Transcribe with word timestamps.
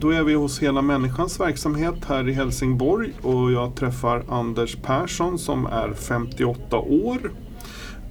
Då 0.00 0.10
är 0.10 0.22
vi 0.22 0.34
hos 0.34 0.58
Hela 0.58 0.82
Människans 0.82 1.40
verksamhet 1.40 1.94
här 2.08 2.28
i 2.28 2.32
Helsingborg 2.32 3.12
och 3.22 3.52
jag 3.52 3.74
träffar 3.74 4.24
Anders 4.28 4.76
Persson 4.76 5.38
som 5.38 5.66
är 5.66 5.92
58 5.92 6.78
år. 6.78 7.30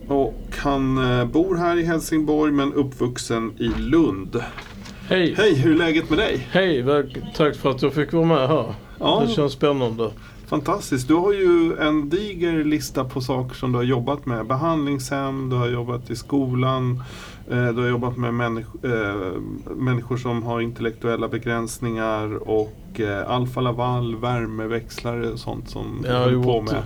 Och 0.08 0.58
han 0.58 0.98
eh, 0.98 1.26
bor 1.26 1.56
här 1.56 1.78
i 1.78 1.84
Helsingborg 1.84 2.52
men 2.52 2.74
uppvuxen 2.74 3.54
i 3.58 3.68
Lund. 3.68 4.44
Hej! 5.10 5.34
Hej, 5.38 5.56
hur 5.56 5.74
är 5.74 5.78
läget 5.78 6.10
med 6.10 6.20
dig? 6.20 6.48
Hej! 6.52 6.86
Tack 7.36 7.56
för 7.56 7.72
att 7.72 7.82
jag 7.82 7.94
fick 7.94 8.14
vara 8.14 8.26
med 8.26 8.48
här. 8.48 8.74
Ja. 9.00 9.24
Det 9.28 9.34
känns 9.34 9.54
spännande. 9.54 10.12
Fantastiskt. 10.48 11.08
Du 11.08 11.14
har 11.14 11.34
ju 11.34 11.78
en 11.80 12.10
diger 12.10 12.64
lista 12.64 13.06
på 13.06 13.22
saker 13.22 13.56
som 13.56 13.72
du 13.72 13.78
har 13.78 13.84
jobbat 13.84 14.26
med. 14.26 14.48
Behandlingshem, 14.48 15.50
du 15.50 15.56
har 15.56 15.68
jobbat 15.68 16.10
i 16.10 16.16
skolan, 16.16 17.04
du 17.50 17.82
har 17.82 17.88
jobbat 17.88 18.18
med 18.18 18.34
människ- 18.34 18.84
eh, 18.86 19.42
människor 19.76 20.18
som 20.18 20.44
har 20.44 20.62
intellektuella 20.62 21.28
begränsningar 21.28 22.50
och 22.50 23.00
eh, 23.00 23.32
Alfa 23.32 23.62
Laval, 23.62 24.16
värmeväxlare 24.16 25.30
och 25.32 25.40
sånt 25.40 25.70
som 25.70 26.00
du 26.04 26.08
Jag 26.10 26.20
har 26.20 26.44
på 26.44 26.62
med. 26.62 26.84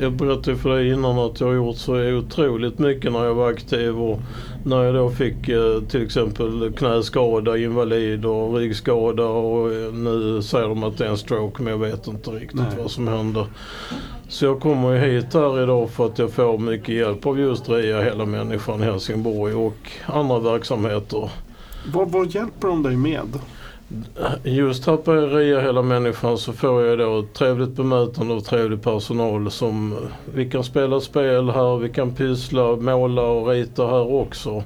jag 0.00 0.12
berättade 0.12 0.56
för 0.56 0.70
dig 0.76 0.92
innan 0.92 1.18
att 1.18 1.40
jag 1.40 1.46
har 1.46 1.54
gjort 1.54 1.76
så 1.76 2.12
otroligt 2.18 2.78
mycket 2.78 3.12
när 3.12 3.24
jag 3.24 3.34
var 3.34 3.50
aktiv 3.50 4.00
och 4.00 4.20
när 4.64 4.82
jag 4.82 4.94
då 4.94 5.10
fick 5.10 5.48
eh, 5.48 5.80
till 5.88 6.02
exempel 6.02 6.72
knäskada, 6.76 7.58
invalid 7.58 8.24
och 8.26 8.54
ryggskada 8.56 9.24
och 9.26 9.72
eh, 9.72 9.92
nu 9.92 10.42
säger 10.42 10.68
de 10.68 10.84
att 10.84 10.98
det 10.98 11.06
är 11.06 11.10
en 11.10 11.18
stroke 11.18 11.62
men 11.62 11.70
jag 11.72 11.78
vet 11.78 12.06
inte 12.06 12.30
riktigt 12.30 12.60
Nej. 12.60 12.78
vad 12.78 12.90
som 12.90 13.08
händer. 13.08 13.46
Så 14.32 14.44
jag 14.44 14.60
kommer 14.60 14.96
hit 14.96 15.34
här 15.34 15.62
idag 15.62 15.90
för 15.90 16.06
att 16.06 16.18
jag 16.18 16.32
får 16.32 16.58
mycket 16.58 16.94
hjälp 16.94 17.26
av 17.26 17.38
just 17.38 17.68
RIA 17.68 18.02
Hela 18.02 18.24
Människan 18.24 18.82
Helsingborg 18.82 19.54
och 19.54 19.90
andra 20.06 20.38
verksamheter. 20.38 21.30
Vad, 21.92 22.10
vad 22.10 22.34
hjälper 22.34 22.68
de 22.68 22.82
dig 22.82 22.96
med? 22.96 23.38
Just 24.44 24.86
här 24.86 24.96
på 24.96 25.12
RIA 25.12 25.60
Hela 25.60 25.82
Människan 25.82 26.38
så 26.38 26.52
får 26.52 26.82
jag 26.82 26.98
då 26.98 27.18
ett 27.18 27.34
trevligt 27.34 27.70
bemötande 27.70 28.34
och 28.34 28.44
trevlig 28.44 28.82
personal 28.82 29.50
som 29.50 29.96
vi 30.34 30.50
kan 30.50 30.64
spela 30.64 31.00
spel 31.00 31.50
här, 31.50 31.76
vi 31.76 31.88
kan 31.88 32.14
pyssla, 32.14 32.76
måla 32.76 33.22
och 33.22 33.48
rita 33.48 33.86
här 33.86 34.14
också. 34.14 34.64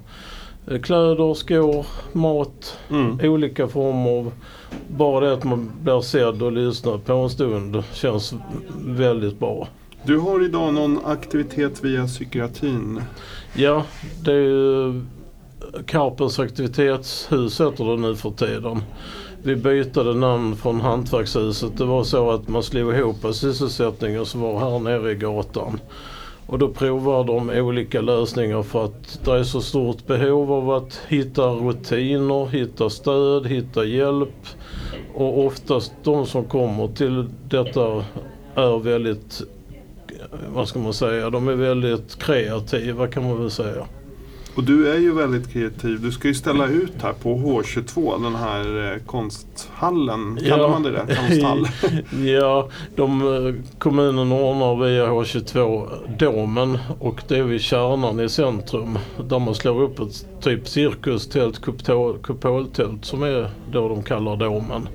Eh, 0.71 0.81
Kläder, 0.81 1.35
skor, 1.35 1.87
mat, 2.13 2.79
Mm. 2.91 3.19
olika 3.23 3.69
former 3.69 4.11
av... 4.19 4.33
Bara 4.89 5.27
det 5.27 5.33
att 5.33 5.45
man 5.45 5.73
blir 5.83 6.01
sedd 6.01 6.43
och 6.43 6.53
lyssnad 6.53 7.05
på 7.05 7.13
en 7.13 7.31
stund 7.31 7.83
känns 7.93 8.35
väldigt 8.85 9.39
bra. 9.39 9.69
Du 10.05 10.19
har 10.19 10.45
idag 10.45 10.75
någon 10.75 11.01
aktivitet 11.07 11.85
via 11.85 12.07
psykiatrin. 12.07 13.03
Ja, 13.55 13.83
det 14.25 14.33
är 14.33 14.41
ju 14.41 15.01
Karpens 15.87 16.39
aktivitetshus 16.39 17.61
heter 17.61 17.85
det 17.85 17.97
nu 17.97 18.17
för 18.17 18.31
tiden. 18.31 18.83
Vi 19.43 19.57
bytte 19.57 20.03
namn 20.03 20.57
från 20.57 20.81
Hantverkshuset. 20.81 21.79
Det 21.79 21.85
var 21.85 22.05
så 22.05 22.31
att 22.31 22.49
man 22.49 22.63
slog 22.63 22.95
ihop 22.95 23.17
sysselsättningen 23.35 24.27
som 24.27 24.41
var 24.41 24.59
här 24.59 24.79
nere 24.79 25.13
i 25.13 25.15
gatan. 25.15 25.81
Och 26.47 26.59
då 26.59 26.69
provar 26.69 27.25
de 27.25 27.51
olika 27.51 28.01
lösningar 28.01 28.63
för 28.63 28.85
att 28.85 29.21
det 29.25 29.33
är 29.33 29.43
så 29.43 29.61
stort 29.61 30.07
behov 30.07 30.53
av 30.53 30.71
att 30.71 31.01
hitta 31.09 31.43
rutiner, 31.43 32.47
hitta 32.47 32.91
stöd, 32.91 33.47
hitta 33.47 33.85
hjälp. 33.85 34.47
Och 35.15 35.47
oftast 35.47 35.93
de 36.03 36.27
som 36.27 36.45
kommer 36.45 36.89
till 36.89 37.29
detta 37.49 38.05
är 38.55 38.79
väldigt, 38.79 39.43
vad 40.55 40.69
ska 40.69 40.79
man 40.79 40.93
säga, 40.93 41.31
de 41.31 41.49
är 41.49 41.55
väldigt 41.55 42.19
kreativa 42.19 43.07
kan 43.07 43.25
man 43.25 43.41
väl 43.41 43.51
säga. 43.51 43.87
Och 44.57 44.65
du 44.65 44.93
är 44.93 44.99
ju 44.99 45.13
väldigt 45.15 45.53
kreativ. 45.53 46.01
Du 46.03 46.13
ska 46.13 46.29
ju 46.29 46.35
ställa 46.35 46.67
ut 46.67 46.93
här 47.03 47.13
på 47.13 47.35
H22, 47.37 48.23
den 48.23 48.35
här 48.35 48.93
eh, 48.93 48.99
konsthallen. 49.07 50.37
Kallar 50.49 50.59
Ja. 50.65 50.69
man 50.69 50.83
det 50.83 50.91
det? 50.91 51.17
Konsthall? 51.17 51.69
Ja, 52.27 52.69
de, 52.97 53.21
eh, 53.47 53.55
kommunen 53.79 54.33
ordnar 54.33 54.85
via 54.87 55.07
H22 55.07 55.89
Domen 56.19 56.79
och 57.01 57.23
det 57.29 57.39
är 57.39 57.43
vid 57.43 57.61
kärnan 57.61 58.21
i 58.21 58.29
centrum 58.29 58.99
där 59.29 59.39
man 59.39 59.55
slår 59.55 59.83
upp 59.83 59.99
ett 60.01 60.27
typ 60.41 60.69
cirkustält, 60.69 61.61
kupol- 61.63 62.19
kupoltält 62.23 63.05
som 63.05 63.23
är 63.23 63.51
då 63.73 63.89
de 63.89 64.03
kallar 64.03 64.37
Domen. 64.37 64.89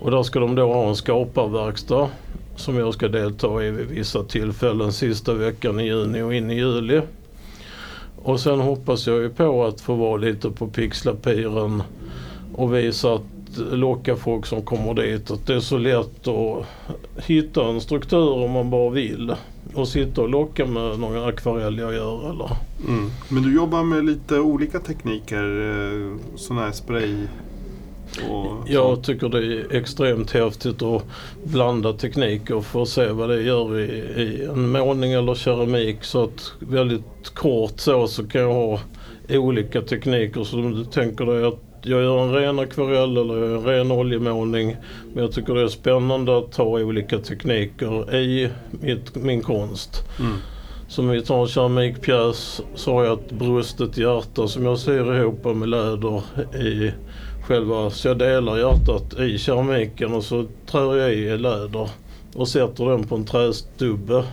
Och 0.00 0.10
där 0.10 0.22
ska 0.22 0.40
de 0.40 0.54
då 0.54 0.72
ha 0.72 0.88
en 0.88 0.96
skaparverkstad 0.96 2.08
som 2.56 2.76
jag 2.78 2.94
ska 2.94 3.08
delta 3.08 3.64
i 3.64 3.70
vid 3.70 3.86
vissa 3.86 4.24
tillfällen 4.24 4.92
sista 4.92 5.34
veckan 5.34 5.80
i 5.80 5.84
juni 5.84 6.22
och 6.22 6.34
in 6.34 6.50
i 6.50 6.54
juli. 6.54 7.00
Och 8.26 8.40
sen 8.40 8.60
hoppas 8.60 9.06
jag 9.06 9.18
ju 9.22 9.30
på 9.30 9.64
att 9.64 9.80
få 9.80 9.94
vara 9.94 10.16
lite 10.16 10.50
på 10.50 10.66
Pixlapiren 10.66 11.82
och 12.54 12.74
visa 12.74 13.14
att 13.14 13.22
locka 13.72 14.16
folk 14.16 14.46
som 14.46 14.62
kommer 14.62 14.94
dit 14.94 15.30
att 15.30 15.46
det 15.46 15.54
är 15.54 15.60
så 15.60 15.78
lätt 15.78 16.28
att 16.28 16.66
hitta 17.26 17.68
en 17.68 17.80
struktur 17.80 18.32
om 18.32 18.50
man 18.50 18.70
bara 18.70 18.90
vill. 18.90 19.34
Och 19.74 19.88
sitta 19.88 20.22
och 20.22 20.28
locka 20.28 20.66
med 20.66 20.98
någon 20.98 21.28
akvarell 21.28 21.78
jag 21.78 21.94
gör 21.94 22.30
eller 22.30 22.50
Mm. 22.88 23.10
Men 23.28 23.42
du 23.42 23.54
jobbar 23.54 23.82
med 23.82 24.04
lite 24.04 24.40
olika 24.40 24.80
tekniker. 24.80 25.70
Eh, 25.70 26.36
sån 26.36 26.58
här 26.58 26.72
spray 26.72 27.14
jag 28.66 29.02
tycker 29.02 29.28
det 29.28 29.38
är 29.38 29.76
extremt 29.76 30.30
häftigt 30.30 30.82
att 30.82 31.04
blanda 31.44 31.92
tekniker 31.92 32.60
för 32.60 32.82
att 32.82 32.88
se 32.88 33.06
vad 33.06 33.28
det 33.28 33.42
gör 33.42 33.78
i, 33.78 33.84
i 34.22 34.44
en 34.44 34.70
målning 34.70 35.12
eller 35.12 35.34
keramik. 35.34 36.04
Så 36.04 36.24
att 36.24 36.52
väldigt 36.58 37.34
kort 37.34 37.80
så, 37.80 38.06
så 38.06 38.28
kan 38.28 38.40
jag 38.40 38.52
ha 38.52 38.80
olika 39.28 39.82
tekniker. 39.82 40.44
Så 40.44 40.58
om 40.58 40.74
du 40.74 40.84
tänker 40.84 41.26
dig 41.26 41.44
att 41.44 41.60
jag 41.82 42.02
gör 42.02 42.22
en 42.22 42.32
ren 42.32 42.58
akvarell 42.58 43.16
eller 43.16 43.56
en 43.56 43.64
ren 43.64 43.92
oljemålning. 43.92 44.76
Men 45.14 45.22
jag 45.22 45.32
tycker 45.32 45.54
det 45.54 45.62
är 45.62 45.68
spännande 45.68 46.38
att 46.38 46.56
ha 46.56 46.64
olika 46.64 47.18
tekniker 47.18 48.14
i 48.14 48.50
mitt, 48.70 49.14
min 49.14 49.42
konst. 49.42 50.02
Mm. 50.18 50.36
Som 50.88 51.08
vi 51.08 51.22
tar 51.22 51.40
en 51.40 51.48
keramikpjäs 51.48 52.62
så 52.74 52.92
har 52.92 53.04
jag 53.04 53.18
ett 53.18 53.32
brustet 53.32 53.98
hjärta 53.98 54.48
som 54.48 54.64
jag 54.64 54.78
syr 54.78 55.14
ihop 55.14 55.44
med 55.44 55.68
läder 55.68 56.22
i 56.54 56.92
själva, 57.46 57.90
så 57.90 58.08
jag 58.08 58.18
delar 58.18 58.56
hjärtat 58.56 59.20
i 59.20 59.38
keramiken 59.38 60.14
och 60.14 60.24
så 60.24 60.46
trär 60.66 60.96
jag 60.96 61.14
i 61.14 61.38
läder 61.38 61.88
och 62.34 62.48
sätter 62.48 62.84
den 62.84 63.04
på 63.04 63.14
en 63.14 63.24
trästubbe. 63.24 64.24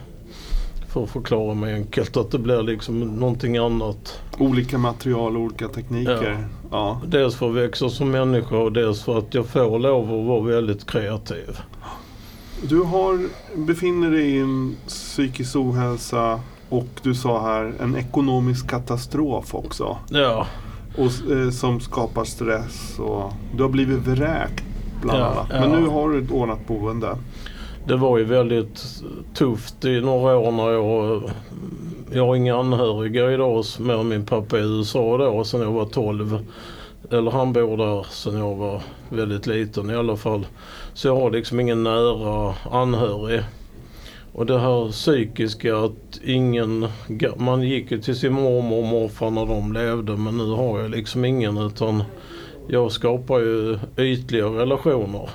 För 0.87 1.03
att 1.03 1.09
förklara 1.09 1.53
mig 1.53 1.73
enkelt 1.73 2.17
att 2.17 2.31
det 2.31 2.39
blir 2.39 2.63
liksom 2.63 2.99
någonting 2.99 3.57
annat. 3.57 4.19
Olika 4.37 4.77
material 4.77 5.37
och 5.37 5.43
olika 5.43 5.67
tekniker. 5.67 6.47
Ja. 6.71 7.01
Dels 7.07 7.35
för 7.35 7.49
att 7.49 7.55
växa 7.55 7.89
som 7.89 8.11
människa 8.11 8.57
och 8.57 8.71
dels 8.71 9.03
för 9.03 9.17
att 9.17 9.33
jag 9.33 9.45
får 9.45 9.79
lov 9.79 10.03
att 10.03 10.25
vara 10.27 10.41
väldigt 10.41 10.85
kreativ. 10.85 11.59
Du 12.61 12.81
har, 12.81 13.29
befinner 13.55 14.11
dig 14.11 14.29
i 14.29 14.39
en 14.39 14.75
psykisk 14.87 15.55
ohälsa 15.55 16.39
och 16.69 16.87
du 17.01 17.15
sa 17.15 17.41
här 17.41 17.73
en 17.79 17.95
ekonomisk 17.95 18.69
katastrof 18.69 19.55
också. 19.55 19.97
Ja, 20.09 20.47
Och, 20.97 21.31
eh, 21.31 21.49
som 21.49 21.79
skapar 21.79 22.23
stress 22.23 22.99
och 22.99 23.33
du 23.55 23.63
har 23.63 23.69
blivit 23.69 23.99
vräkt 23.99 24.63
bland 25.01 25.19
Ja, 25.19 25.25
annat. 25.25 25.47
ja. 25.49 25.59
Men 25.59 25.81
nu 25.81 25.87
har 25.87 26.09
du 26.09 26.19
ett 26.23 26.31
ordnat 26.31 26.67
boende. 26.67 27.17
det 27.87 27.95
var 27.95 28.17
ju 28.17 28.23
väldigt 28.23 28.85
tufft 29.33 29.85
i 29.85 30.01
några 30.01 30.37
år 30.37 30.51
när 30.51 30.69
jag... 30.71 31.21
Jag 32.15 32.25
har 32.27 32.35
inga 32.35 32.55
anhöriga 32.59 33.31
idag 33.31 33.63
mer 33.79 33.93
än 33.93 34.07
min 34.07 34.25
pappa 34.25 34.57
i 34.59 34.61
USA 34.61 35.17
då 35.17 35.43
sen 35.43 35.61
jag 35.61 35.71
var 35.71 35.85
12. 35.85 36.39
Eller 37.11 37.31
han 37.31 37.53
bor 37.53 37.77
där 37.77 38.05
sen 38.09 38.37
jag 38.37 38.55
var 38.55 38.81
väldigt 39.09 39.47
liten 39.47 39.89
i 39.89 39.95
alla 39.95 40.15
fall. 40.17 40.45
Så 40.93 41.07
jag 41.07 41.15
har 41.15 41.31
liksom 41.31 41.59
ingen 41.59 41.83
nära 41.83 42.53
anhörig. 42.71 43.41
Och 44.33 44.45
det 44.45 44.59
här 44.59 44.91
psykiska 44.91 45.77
att 45.77 46.19
ingen, 46.23 46.87
man 47.37 47.61
gick 47.61 47.91
ju 47.91 48.01
till 48.01 48.15
sin 48.15 48.33
mormor 48.33 48.77
och 48.77 48.83
morfar 48.83 49.29
när 49.29 49.45
de 49.45 49.73
levde 49.73 50.17
men 50.17 50.37
nu 50.37 50.45
har 50.45 50.79
jag 50.79 50.91
liksom 50.91 51.25
ingen 51.25 51.57
utan 51.57 52.03
jag 52.67 52.91
skapar 52.91 53.39
ju 53.39 53.79
ytliga 53.97 54.45
relationer. 54.45 55.29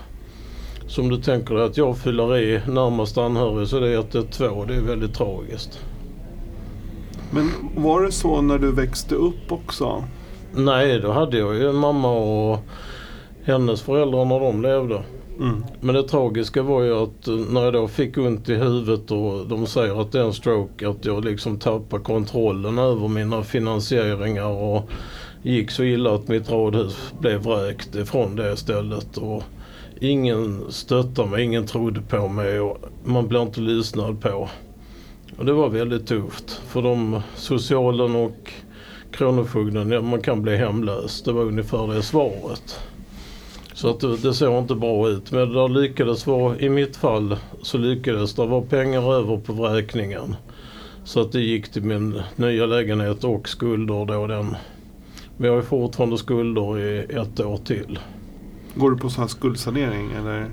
Som 0.86 1.08
du 1.08 1.16
tänker 1.16 1.54
dig 1.54 1.64
att 1.64 1.76
jag 1.76 1.98
fyller 1.98 2.38
i 2.38 2.60
närmast 2.66 3.18
anhörig 3.18 3.68
så 3.68 3.80
det 3.80 3.88
är 3.88 3.98
att 3.98 4.12
det 4.12 4.18
är 4.18 4.22
två. 4.22 4.64
Det 4.64 4.74
är 4.74 4.80
väldigt 4.80 5.14
tragiskt. 5.14 5.80
Men 7.30 7.50
var 7.76 8.02
det 8.02 8.12
så 8.12 8.40
när 8.40 8.58
du 8.58 8.72
växte 8.72 9.14
upp 9.14 9.52
också? 9.52 10.04
Nej, 10.54 11.00
då 11.00 11.12
hade 11.12 11.38
jag 11.38 11.54
ju 11.54 11.72
mamma 11.72 12.12
och 12.12 12.58
hennes 13.44 13.82
föräldrar 13.82 14.24
när 14.24 14.40
de 14.40 14.62
levde. 14.62 15.02
Mm. 15.38 15.64
Men 15.80 15.94
det 15.94 16.02
tragiska 16.02 16.62
var 16.62 16.82
ju 16.82 16.94
att 16.94 17.28
eh, 17.28 17.34
när 17.34 17.64
jag 17.64 17.72
då 17.72 17.88
fick 17.88 18.18
ont 18.18 18.48
i 18.48 18.54
huvudet 18.54 19.10
och 19.10 19.46
de 19.48 19.66
säger 19.66 20.00
att 20.00 20.12
det 20.12 20.20
är 20.20 20.24
en 20.24 20.32
stroke 20.32 20.88
att 20.88 21.04
jag 21.04 21.24
liksom 21.24 21.58
tappar 21.58 21.98
kontrollen 21.98 22.78
över 22.78 23.08
mina 23.08 23.42
finansieringar 23.42 24.46
och 24.46 24.90
gick 25.42 25.70
så 25.70 25.84
illa 25.84 26.14
att 26.14 26.28
mitt 26.28 26.50
radhus 26.50 27.12
blev 27.20 27.40
vräkt 27.40 27.94
ifrån 27.94 28.36
det 28.36 28.56
stället. 28.56 29.16
Och 29.16 29.42
ingen 30.00 30.64
stöttade 30.68 31.28
mig, 31.28 31.44
ingen 31.44 31.66
trodde 31.66 32.00
på 32.00 32.28
mig 32.28 32.60
och 32.60 32.78
man 33.04 33.28
blev 33.28 33.42
inte 33.42 33.60
lyssnad 33.60 34.20
på. 34.20 34.48
Och 35.38 35.44
det 35.44 35.52
var 35.52 35.68
väldigt 35.68 36.06
tufft 36.06 36.50
för 36.66 36.82
de 36.82 37.20
socialen 37.36 38.16
och 38.16 38.52
Kronofogden, 39.12 39.90
ja, 39.90 40.00
man 40.00 40.22
kan 40.22 40.42
bli 40.42 40.56
hemlös. 40.56 41.22
Det 41.22 41.32
var 41.32 41.42
ungefär 41.42 41.94
det 41.94 42.02
svaret. 42.02 42.80
Så 43.78 43.90
att 43.90 44.22
det, 44.22 44.34
såg 44.34 44.58
inte 44.58 44.74
bra 44.74 45.08
ut. 45.08 45.32
Men 45.32 45.52
det 45.52 45.68
lyckades 45.68 46.26
vara, 46.26 46.58
i 46.58 46.68
mitt 46.68 46.96
fall 46.96 47.36
så 47.62 47.78
lyckades 47.78 48.34
det 48.34 48.46
vara 48.46 48.62
pengar 48.62 49.14
över 49.14 49.36
på 49.36 49.52
vräkningen. 49.52 50.36
Så 51.04 51.20
att 51.20 51.32
det 51.32 51.40
gick 51.40 51.68
till 51.68 51.82
min 51.82 52.22
nya 52.36 52.66
lägenhet 52.66 53.24
och 53.24 53.48
skulder 53.48 54.04
då 54.04 54.26
den. 54.26 54.56
Men 55.36 55.48
jag 55.48 55.56
har 55.56 55.62
fortfarande 55.62 56.18
skulder 56.18 56.78
i 56.78 56.98
ett 56.98 57.40
år 57.40 57.56
till. 57.56 57.98
Går 58.74 58.90
du 58.90 58.96
på 58.96 59.10
sån 59.10 59.22
här 59.22 59.28
skuldsanering 59.28 60.10
eller? 60.18 60.46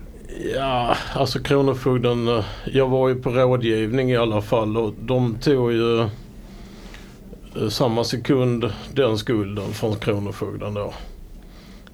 Ja, 0.56 0.96
alltså 1.14 1.40
Kronofogden, 1.40 2.44
jag 2.74 2.88
var 2.88 3.10
ju 3.10 3.16
på 3.16 3.30
rådgivning 3.30 4.12
i 4.12 4.18
alla 4.18 4.42
fall 4.42 4.78
och 4.78 4.94
de 5.02 5.36
tog 5.36 5.72
ju 5.72 6.00
eh, 6.00 6.10
samma 7.70 8.04
sekund 8.04 8.74
den 8.94 9.18
skulden 9.18 9.74
från 9.74 9.96
Kronofogden 9.96 10.74
då. 10.74 10.94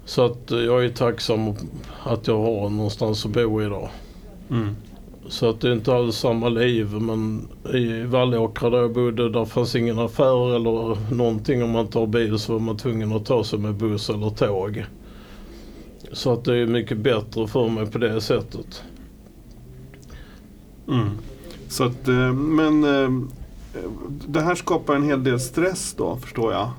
Så 0.04 0.24
att 0.24 0.50
jag 0.50 0.84
är 0.84 0.88
tacksam 0.88 1.54
att 2.02 2.26
jag 2.26 2.38
har 2.38 2.70
någonstans 2.70 3.26
att 3.26 3.32
bo 3.32 3.62
idag. 3.62 3.88
Mm. 4.50 4.76
Så 5.28 5.50
att 5.50 5.60
det 5.60 5.68
är 5.68 5.72
inte 5.72 5.94
alls 5.94 6.16
samma 6.16 6.48
liv 6.48 6.92
men 6.92 7.48
i 7.74 8.02
Vallåkra 8.02 8.70
där 8.70 8.78
jag 8.78 8.92
bodde 8.92 9.30
där 9.30 9.44
fanns 9.44 9.76
ingen 9.76 9.98
affär 9.98 10.56
eller 10.56 11.14
någonting 11.14 11.62
om 11.62 11.70
man 11.70 11.86
tar 11.86 12.06
bil 12.06 12.38
så 12.38 12.52
var 12.52 12.60
man 12.60 12.76
tvungen 12.76 13.12
att 13.12 13.26
ta 13.26 13.44
sig 13.44 13.58
med 13.58 13.74
buss 13.74 14.10
eller 14.10 14.30
tåg. 14.30 14.84
Så 16.12 16.32
att 16.32 16.44
det 16.44 16.56
är 16.56 16.66
mycket 16.66 16.98
bättre 16.98 17.46
för 17.46 17.68
mig 17.68 17.86
på 17.86 17.98
det 17.98 18.20
sättet. 18.20 18.82
Mm. 20.88 21.08
Så 21.68 21.84
att, 21.84 22.08
eh, 22.08 22.32
men 22.32 22.84
eh, 22.84 23.10
det 24.26 24.40
här 24.40 24.54
skapar 24.54 24.94
en 24.94 25.02
hel 25.02 25.24
del 25.24 25.40
stress 25.40 25.94
då 25.98 26.16
förstår 26.16 26.52
jag. 26.52 26.70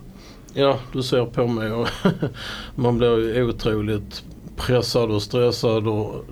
Ja, 0.53 0.77
du 0.91 1.03
ser 1.03 1.25
på 1.25 1.47
mig 1.47 1.71
och 1.71 1.88
man 2.75 2.97
blir 2.97 3.44
otroligt 3.50 4.23
pressad 4.57 5.11
och 5.11 5.21
stressad 5.21 5.88
och 5.88 6.25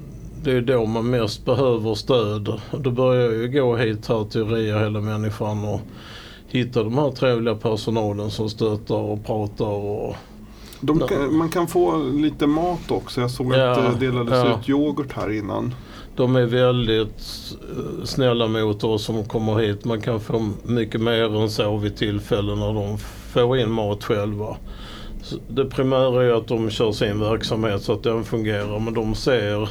det 0.44 0.52
är 0.52 0.62
då 0.62 0.86
man 0.86 1.10
mest 1.10 1.46
behöver 1.46 1.96
stöd. 1.96 2.62
Då 2.72 2.92
börjar 2.92 3.22
jag 3.22 3.34
ju 3.34 3.48
gå 3.48 3.76
hit 3.76 4.08
här 4.08 4.24
till 4.24 4.46
Ria 4.46 4.80
hela 4.80 5.02
människan 5.02 5.66
och 5.66 5.82
hitta 6.48 6.84
de 6.84 6.98
här 6.98 7.12
trevliga 7.12 7.56
personalen 7.56 8.32
som 8.32 8.50
stöttar 8.50 8.96
och 8.96 9.26
pratar 9.26 9.66
och 9.66 10.16
kan, 11.10 11.36
man 11.36 11.50
kan 11.50 11.68
få 11.68 11.98
lite 11.98 12.48
mat 12.48 12.92
också. 12.92 13.22
Jag 13.22 13.32
såg 13.32 13.54
Ja, 13.54 13.72
att 13.72 14.00
det 14.00 14.06
delades 14.06 14.34
ja. 14.34 14.60
ut 14.60 14.70
yoghurt 14.70 15.14
här 15.14 15.32
innan. 15.32 15.74
de 16.16 16.36
är 16.36 16.46
väldigt 16.46 17.22
eh, 17.52 18.04
snälla 18.04 18.48
mot 18.48 18.84
oss 18.84 19.04
som 19.06 19.26
kommer 19.26 19.60
hit. 19.60 19.86
Man 19.86 20.02
kan 20.02 20.20
få 20.20 20.50
mycket 20.64 21.02
mer 21.02 21.42
än 21.42 21.50
så 21.50 21.78
vid 21.78 21.98
tillfällen 21.98 22.60
när 22.60 22.74
de 22.74 22.98
får 23.32 23.58
in 23.58 23.72
mat 23.72 24.04
själva. 24.04 24.58
Det 25.48 25.66
primära 25.66 26.24
är 26.24 26.34
att 26.34 26.48
de 26.48 26.70
kör 26.70 26.92
sin 26.92 27.20
verksamhet 27.20 27.82
så 27.82 27.94
att 27.94 28.04
den 28.04 28.24
fungerar 28.24 28.80
men 28.80 28.94
de 28.94 29.16
ser 29.16 29.70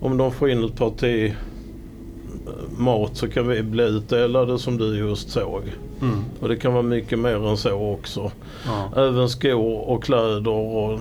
om 0.00 0.16
de 0.16 0.32
får 0.32 0.50
in 0.50 0.64
ett 0.64 0.76
parti 0.76 1.34
eh, 2.46 2.78
mat 2.78 3.16
så 3.16 3.28
kan 3.28 3.48
vi 3.48 3.62
bli 3.62 3.84
utdelade 3.84 4.58
som 4.58 4.76
du 4.76 4.98
just 4.98 5.30
såg. 5.30 5.62
Mm. 6.02 6.24
Och 6.40 6.48
det 6.48 6.56
kan 6.56 6.72
vara 6.72 6.82
mycket 6.82 7.18
mer 7.18 7.48
än 7.48 7.56
så 7.56 7.92
också. 7.92 8.32
Ja. 8.66 9.02
Även 9.02 9.28
skor 9.28 9.88
och 9.88 10.04
kläder 10.04 10.48
och 10.48 11.00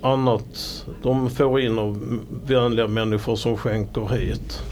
annat. 0.00 0.84
De 1.02 1.30
får 1.30 1.60
in 1.60 1.78
av 1.78 2.18
vänliga 2.46 2.86
människor 2.86 3.36
som 3.36 3.56
skänker 3.56 4.08
hit. 4.08 4.62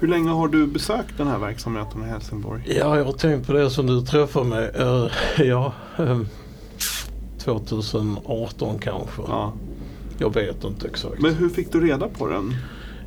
Hur 0.00 0.08
länge 0.08 0.30
har 0.30 0.48
du 0.48 0.66
besökt 0.66 1.18
den 1.18 1.26
här 1.26 1.38
verksamheten 1.38 2.02
i 2.04 2.06
Helsingborg? 2.06 2.62
Ja, 2.66 2.96
jag 2.96 3.04
har 3.04 3.12
tänkt 3.12 3.46
på 3.46 3.52
det 3.52 3.70
som 3.70 3.86
du 3.86 4.00
träffade 4.00 4.46
mig. 4.46 4.70
Eh, 4.74 5.06
ja, 5.46 5.72
eh, 5.98 6.20
2018 7.38 8.78
kanske. 8.78 9.22
Ja. 9.28 9.52
Jag 10.18 10.34
vet 10.34 10.64
inte 10.64 10.86
exakt. 10.86 11.20
Men 11.20 11.34
hur 11.34 11.48
fick 11.48 11.72
du 11.72 11.80
reda 11.80 12.08
på 12.08 12.28
den? 12.28 12.54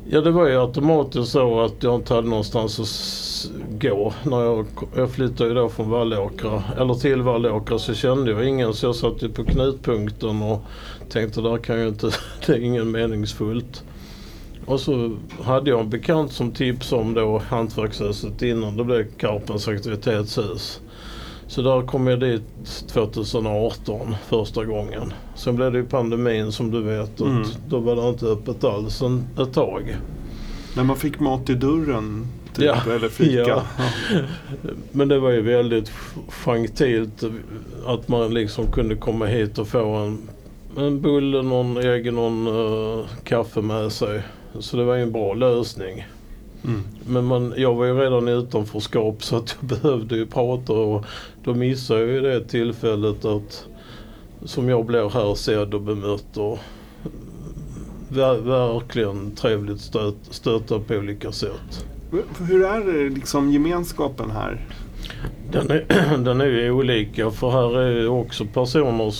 Ja, 0.08 0.20
det 0.20 0.30
var 0.30 0.48
ju 0.48 0.60
automatiskt 0.60 1.32
så 1.32 1.60
att 1.60 1.82
jag 1.82 1.94
inte 1.94 2.14
hade 2.14 2.28
någonstans 2.28 2.80
att 2.80 3.80
gå. 3.80 4.12
När 4.22 4.40
jag, 4.40 4.66
jag 4.96 5.10
flyttade 5.10 5.48
ju 5.48 5.54
då 5.54 5.68
från 5.68 5.90
Vallåkra, 5.90 6.62
eller 6.78 6.94
till 6.94 7.22
Vallåkra, 7.22 7.78
så 7.78 7.94
kände 7.94 8.30
jag 8.30 8.48
ingen. 8.48 8.74
Så 8.74 8.86
jag 8.86 8.94
satt 8.94 9.22
ju 9.22 9.28
på 9.28 9.44
knutpunkten 9.44 10.42
och 10.42 10.62
tänkte 11.08 11.40
där 11.40 11.58
kan 11.58 11.80
ju 11.80 11.88
inte, 11.88 12.10
det 12.46 12.52
är 12.52 12.58
ingen 12.58 12.90
meningsfullt. 12.90 13.84
Och 14.66 14.80
så 14.80 15.16
hade 15.42 15.70
jag 15.70 15.80
en 15.80 15.90
bekant 15.90 16.32
som 16.32 16.50
tipsade 16.52 17.02
om 17.02 17.14
då 17.14 17.38
hantverkshuset 17.48 18.42
innan 18.42 18.76
det 18.76 18.84
blev 18.84 19.06
Karpens 19.18 19.68
aktivitetshus. 19.68 20.80
Så 21.46 21.62
där 21.62 21.86
kom 21.86 22.06
jag 22.06 22.20
dit 22.20 22.42
2018 22.88 24.14
första 24.28 24.64
gången. 24.64 25.12
Sen 25.34 25.56
blev 25.56 25.72
det 25.72 25.78
ju 25.78 25.84
pandemin 25.84 26.52
som 26.52 26.70
du 26.70 26.82
vet 26.82 27.20
och 27.20 27.26
Mm. 27.28 27.44
då 27.68 27.78
var 27.78 27.96
det 27.96 28.08
inte 28.08 28.26
öppet 28.26 28.64
alls 28.64 29.02
en, 29.02 29.24
ett 29.38 29.52
tag. 29.52 29.96
När 30.76 30.84
man 30.84 30.96
fick 30.96 31.20
mat 31.20 31.50
i 31.50 31.54
dörren? 31.54 32.26
Typ, 32.54 32.64
Ja. 32.64 32.76
Eller 32.92 33.08
fika? 33.08 33.40
Ja. 33.48 33.62
Men 34.92 35.08
det 35.08 35.18
var 35.18 35.30
ju 35.30 35.40
väldigt 35.42 35.92
gentilt 36.28 37.22
att 37.86 38.08
man 38.08 38.34
liksom 38.34 38.72
kunde 38.72 38.96
komma 38.96 39.26
hit 39.26 39.58
och 39.58 39.68
få 39.68 39.94
en, 39.94 40.18
en 40.76 41.00
bulle, 41.00 41.42
någon 41.42 41.76
egen 41.76 42.14
någon, 42.14 42.46
eh, 42.46 43.04
kaffe 43.24 43.60
med 43.60 43.92
sig. 43.92 44.22
Så 44.58 44.76
det 44.76 44.84
var 44.84 44.94
ju 44.94 45.02
en 45.02 45.12
bra 45.12 45.34
lösning. 45.34 46.06
Mm. 46.64 46.82
Men 47.06 47.24
man, 47.24 47.54
jag 47.56 47.74
var 47.74 47.84
ju 47.84 47.94
redan 47.94 48.28
i 48.28 48.32
utanförskap 48.32 49.22
så 49.22 49.36
att 49.36 49.56
jag 49.60 49.68
behövde 49.80 50.16
ju 50.16 50.26
prata 50.26 50.72
och 50.72 51.04
då 51.44 51.54
missade 51.54 52.00
jag 52.00 52.08
ju 52.08 52.20
det 52.20 52.44
tillfället 52.44 53.24
att 53.24 53.66
som 54.44 54.68
jag 54.68 54.86
blev 54.86 55.12
här 55.12 55.34
sedd 55.34 55.74
och 55.74 55.80
bemött 55.80 56.36
och 56.36 56.58
ver, 58.08 58.34
verkligen 58.40 59.30
trevligt 59.34 59.80
stöt, 59.80 60.16
stötta 60.30 60.80
på 60.80 60.94
olika 60.94 61.32
sätt. 61.32 61.86
Hur 62.38 62.64
är 62.64 63.10
liksom 63.10 63.50
gemenskapen 63.50 64.30
här? 64.30 64.66
Den 65.50 65.70
är, 65.70 66.16
den 66.24 66.40
är 66.40 66.46
ju 66.46 66.70
olika 66.70 67.30
för 67.30 67.50
här 67.50 67.78
är 67.78 68.00
ju 68.00 68.08
också 68.08 68.44
personer, 68.44 69.14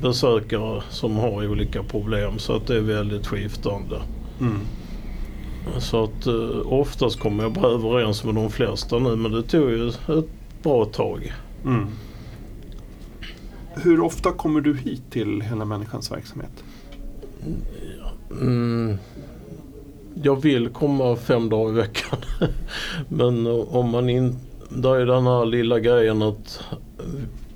besökare 0.00 0.82
som 0.90 1.16
har 1.16 1.48
olika 1.48 1.82
problem 1.82 2.38
så 2.38 2.56
att 2.56 2.66
det 2.66 2.76
är 2.76 2.80
väldigt 2.80 3.26
skiftande. 3.26 4.00
Mm. 4.40 4.60
Så 5.78 6.04
att 6.04 6.26
eh, 6.26 6.72
oftast 6.72 7.20
kommer 7.20 7.42
jag 7.42 7.52
bara 7.52 7.72
överens 7.72 8.24
med 8.24 8.34
de 8.34 8.50
flesta 8.50 8.98
nu 8.98 9.16
men 9.16 9.32
det 9.32 9.42
tog 9.42 9.70
ju 9.70 9.88
ett 9.88 10.28
bra 10.62 10.84
tag. 10.84 11.32
Mm. 11.64 11.86
Hur 13.74 14.00
ofta 14.00 14.32
kommer 14.32 14.60
du 14.60 14.76
hit 14.76 15.02
till 15.10 15.40
Hela 15.40 15.64
Människans 15.64 16.12
verksamhet? 16.12 16.64
Mm, 18.30 18.98
jag 20.22 20.42
vill 20.42 20.68
komma 20.68 21.16
fem 21.16 21.48
dagar 21.48 21.72
i 21.72 21.76
veckan. 21.76 22.18
men 23.08 23.46
om 23.46 23.90
man 23.90 24.08
inte... 24.08 24.38
Där 24.70 24.94
är 24.94 25.06
den 25.06 25.26
här 25.26 25.46
lilla 25.46 25.80
grejen 25.80 26.22
att 26.22 26.60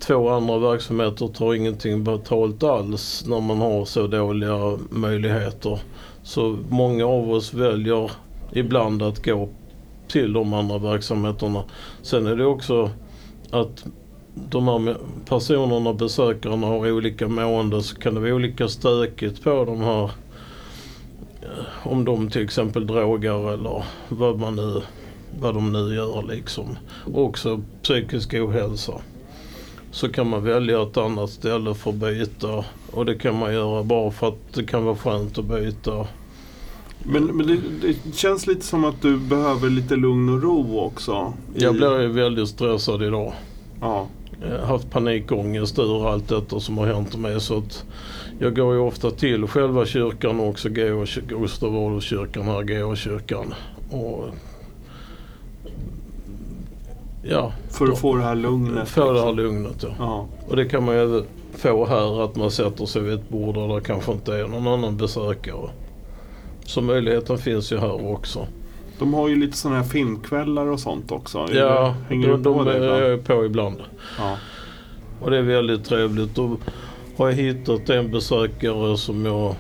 två 0.07 0.29
andra 0.29 0.59
verksamheter 0.59 1.29
tar 1.29 1.55
ingenting 1.55 2.05
betalt 2.05 2.63
alls 2.63 3.25
när 3.27 3.41
man 3.41 3.59
har 3.59 3.85
så 3.85 4.07
dåliga 4.07 4.79
möjligheter. 4.91 5.79
Så 6.23 6.59
många 6.69 7.07
av 7.07 7.31
oss 7.31 7.55
väljer 7.55 8.11
ibland 8.53 9.03
att 9.03 9.25
gå 9.25 9.49
till 10.09 10.33
de 10.33 10.53
andra 10.55 10.79
verksamheterna. 10.79 11.65
Sen 12.03 12.27
är 12.27 12.37
det 12.37 12.47
också 12.47 12.91
att 13.51 13.85
de 14.35 14.69
här 14.69 14.97
personerna, 15.29 15.93
besökarna 15.93 16.67
har 16.67 16.93
olika 16.93 17.29
mående 17.29 17.83
så 17.83 17.97
kan 17.97 18.15
det 18.15 18.21
vara 18.21 18.35
olika 18.35 18.69
stökigt 18.69 19.45
på 19.45 19.65
de 19.65 19.81
här 19.81 20.05
eh, 21.43 21.87
om 21.87 22.05
de 22.05 22.31
till 22.31 22.45
exempel 22.45 22.87
drogar 22.87 23.53
eller 23.53 23.85
vad 24.09 24.39
man 24.39 24.57
nu 24.57 24.83
vad 25.41 25.55
de 25.55 25.73
nu 25.73 25.95
gör 25.95 26.23
liksom. 26.23 26.79
Också 27.15 27.63
psykisk 27.83 28.35
ohälsa. 28.35 28.93
Så 29.93 30.09
kan 30.09 30.29
man 30.29 30.45
välja 30.45 30.83
ett 30.83 30.97
annat 30.97 31.31
ställe 31.31 31.75
för 31.75 31.91
att 31.91 31.97
byta. 31.97 32.65
Och 32.91 33.07
det 33.07 33.15
kan 33.15 33.39
man 33.39 33.53
göra 33.55 33.83
bara 33.83 34.11
för 34.11 34.29
att 34.29 34.53
det 34.55 34.65
kan 34.65 34.85
vara 34.85 34.97
skönt 34.97 35.39
att 35.39 35.45
byta. 35.45 36.07
Men, 37.05 37.25
men 37.25 37.47
det, 37.47 37.57
det 37.83 38.17
känns 38.17 38.47
lite 38.47 38.67
som 38.67 38.85
att 38.85 39.03
du 39.03 39.17
behöver 39.17 39.71
lite 39.71 39.97
lugn 39.97 40.29
och 40.29 40.43
ro 40.43 40.79
också. 40.81 41.33
i- 41.55 41.63
Jag 41.63 41.75
blir 41.75 42.01
ju 42.01 42.09
väldigt 42.09 42.49
stressad 42.49 43.03
idag. 43.03 43.33
Ja. 43.81 44.07
Jag 44.51 44.59
har 44.59 44.67
haft 44.67 44.91
panikångest 44.91 45.79
ur 45.79 46.09
allt 46.13 46.29
detta 46.29 46.61
som 46.61 46.79
har 46.79 46.87
hänt 46.87 47.17
mig. 47.17 47.41
Så 47.41 47.59
att 47.59 47.85
jag 48.39 48.57
går 48.57 48.75
ju 48.75 48.81
ofta 48.81 49.11
till 49.11 49.47
själva 49.47 49.87
kyrkan 49.87 50.41
och 50.41 50.49
också 50.49 50.69
Gustav 51.29 51.77
Adolfskyrkan 51.77 52.43
här, 52.43 52.63
GA-kyrkan. 52.63 53.55
Och, 53.91 54.25
ja, 57.23 57.53
för 57.71 57.93
att 57.93 57.99
få 57.99 58.17
det 58.17 58.23
här 58.23 58.35
lugnet? 58.35 58.89
Få 58.89 59.13
det 59.13 59.21
här 59.21 59.33
liksom. 59.33 59.37
lugnet 59.37 59.85
ja. 59.99 60.27
Och 60.49 60.57
det 60.57 60.65
kan 60.65 60.85
man 60.85 60.95
ju 60.95 61.25
få 61.53 61.87
här 61.87 62.25
att 62.25 62.37
man 62.37 62.51
sätter 62.51 62.87
sig 62.87 63.03
vid 63.03 63.15
ett 63.15 63.29
bord 63.29 63.55
där 63.55 63.75
det 63.75 63.81
kanske 63.81 64.13
inte 64.13 64.35
är 64.35 64.49
någon 64.49 64.67
annan 64.67 64.97
besökare. 64.97 65.71
Så 66.65 66.81
möjligheten 66.81 67.39
finns 67.39 67.73
ju 67.73 67.79
här 67.79 68.13
också. 68.13 68.47
De 68.99 69.15
har 69.15 69.29
ju 69.29 69.37
lite 69.37 69.57
sådana 69.57 69.81
här 69.81 69.89
filmkvällar 69.89 70.67
och 70.67 70.81
sånt 70.81 71.13
också. 71.13 71.47
Ja, 71.53 71.95
Hänger 72.09 72.29
de, 72.29 72.43
de 72.43 72.69
är 72.69 73.17
på 73.17 73.45
ibland. 73.45 73.77
Ja. 74.19 74.37
Och 75.21 75.31
det 75.31 75.39
är 75.39 75.43
väldigt 75.43 75.85
trevligt. 75.85 76.35
Då 76.35 76.57
har 77.17 77.29
jag 77.29 77.37
hittat 77.37 77.91
en 77.91 78.11
besökare 78.11 78.97
som 78.97 79.25
jag 79.27 79.55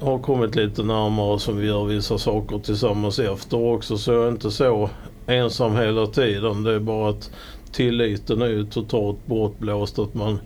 har 0.00 0.18
kommit 0.18 0.56
lite 0.56 0.82
närmare 0.82 1.38
som 1.38 1.56
vi 1.56 1.66
gör 1.66 1.84
vissa 1.84 2.18
saker 2.18 2.58
tillsammans 2.58 3.18
efter 3.18 3.58
också. 3.58 3.98
Så 3.98 4.12
jag 4.12 4.24
är 4.24 4.28
inte 4.28 4.50
så 4.50 4.90
ensam 5.30 5.76
hela 5.76 6.06
tiden. 6.06 6.62
Det 6.62 6.74
är 6.74 6.80
bara 6.80 7.10
att 7.10 7.30
tilliten 7.72 8.42
är 8.42 8.46
ju 8.46 8.66
totalt 8.66 9.26
bortblåst. 9.26 9.98
Att 9.98 10.14
man 10.14 10.38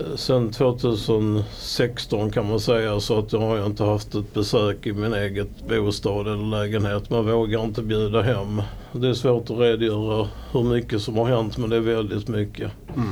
eh, 0.00 0.16
sen 0.16 0.50
2016 0.50 2.30
kan 2.30 2.48
man 2.48 2.60
säga 2.60 3.00
så 3.00 3.18
att 3.18 3.32
jag 3.32 3.40
har 3.40 3.66
inte 3.66 3.84
haft 3.84 4.14
ett 4.14 4.34
besök 4.34 4.86
i 4.86 4.92
min 4.92 5.14
eget 5.14 5.68
bostad 5.68 6.26
eller 6.26 6.62
lägenhet. 6.62 7.10
Man 7.10 7.26
vågar 7.26 7.64
inte 7.64 7.82
bjuda 7.82 8.22
hem. 8.22 8.62
Det 8.92 9.08
är 9.08 9.14
svårt 9.14 9.50
att 9.50 9.58
redogöra 9.58 10.28
hur 10.52 10.62
mycket 10.62 11.02
som 11.02 11.16
har 11.16 11.26
hänt 11.26 11.58
men 11.58 11.70
det 11.70 11.76
är 11.76 11.80
väldigt 11.80 12.28
mycket. 12.28 12.72
Mm. 12.96 13.08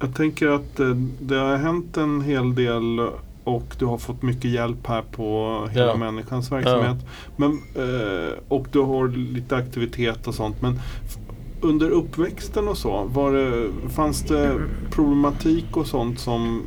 Jag 0.00 0.14
tänker 0.14 0.48
att 0.48 0.80
eh, 0.80 0.94
det 1.20 1.36
har 1.36 1.56
hänt 1.56 1.96
en 1.96 2.20
hel 2.20 2.54
del 2.54 3.08
och 3.44 3.76
du 3.78 3.84
har 3.84 3.98
fått 3.98 4.22
mycket 4.22 4.50
hjälp 4.50 4.86
här 4.86 5.02
på 5.02 5.58
Hela 5.72 5.86
ja. 5.86 5.96
Människans 5.96 6.52
verksamhet. 6.52 6.96
Ja. 7.00 7.08
Men, 7.36 7.50
eh, 7.52 8.32
och 8.48 8.66
du 8.72 8.80
har 8.80 9.08
lite 9.08 9.56
aktivitet 9.56 10.26
och 10.26 10.34
sånt. 10.34 10.62
Men 10.62 10.80
under 11.60 11.90
uppväxten 11.90 12.68
och 12.68 12.78
så, 12.78 13.04
var 13.12 13.32
det, 13.32 13.70
fanns 13.90 14.22
det 14.22 14.60
problematik 14.90 15.76
och 15.76 15.86
sånt 15.86 16.18
som, 16.18 16.62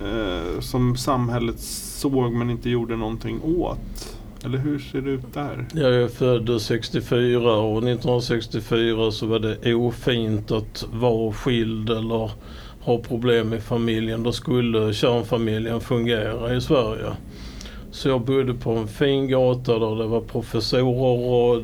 eh, 0.00 0.60
som 0.60 0.96
samhället 0.96 1.60
såg 1.60 2.32
men 2.32 2.50
inte 2.50 2.70
gjorde 2.70 2.96
någonting 2.96 3.40
åt? 3.42 4.16
Eller 4.44 4.58
hur 4.58 4.78
ser 4.78 5.00
det 5.00 5.10
ut 5.10 5.34
där? 5.34 5.66
Jag 5.74 5.94
är 5.94 6.08
född 6.08 6.62
64 6.62 7.56
och 7.56 7.78
1964 7.78 9.10
så 9.10 9.26
var 9.26 9.38
det 9.38 9.74
ofint 9.74 10.50
att 10.50 10.84
vara 10.92 11.32
skild 11.32 11.90
eller 11.90 12.30
har 12.86 12.98
problem 12.98 13.52
i 13.52 13.60
familjen. 13.60 14.22
Då 14.22 14.32
skulle 14.32 14.92
kärnfamiljen 14.92 15.80
fungera 15.80 16.56
i 16.56 16.60
Sverige. 16.60 17.12
Så 17.90 18.08
jag 18.08 18.20
bodde 18.20 18.54
på 18.54 18.70
en 18.70 18.88
fin 18.88 19.28
gata 19.28 19.78
där 19.78 19.96
det 19.96 20.06
var 20.06 20.20
professorer 20.20 21.32
och 21.32 21.62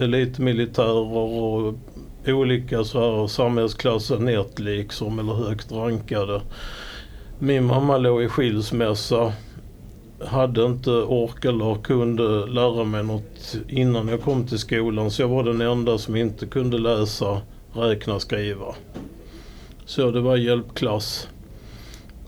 elitmilitärer 0.00 1.16
och 1.16 1.74
olika 2.26 2.84
så 2.84 3.00
här 3.00 3.26
samhällsklasser 3.26 4.40
1 4.40 4.58
liksom 4.58 5.18
eller 5.18 5.32
högt 5.32 5.72
rankade. 5.72 6.40
Min 7.38 7.64
mamma 7.64 7.98
låg 7.98 8.22
i 8.22 8.28
skilsmässa. 8.28 9.32
Hade 10.24 10.64
inte 10.64 10.90
ork 10.90 11.44
eller 11.44 11.82
kunde 11.82 12.46
lära 12.46 12.84
mig 12.84 13.04
något 13.04 13.56
innan 13.68 14.08
jag 14.08 14.22
kom 14.22 14.46
till 14.46 14.58
skolan 14.58 15.10
så 15.10 15.22
jag 15.22 15.28
var 15.28 15.44
den 15.44 15.60
enda 15.60 15.98
som 15.98 16.16
inte 16.16 16.46
kunde 16.46 16.78
läsa, 16.78 17.40
räkna, 17.72 18.20
skriva. 18.20 18.74
Så 19.88 20.10
det 20.10 20.20
var 20.20 20.36
hjälpklass. 20.36 21.28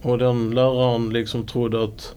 Och 0.03 0.19
den 0.19 0.51
läraren 0.51 1.11
liksom 1.11 1.47
trodde 1.47 1.85
att 1.85 2.15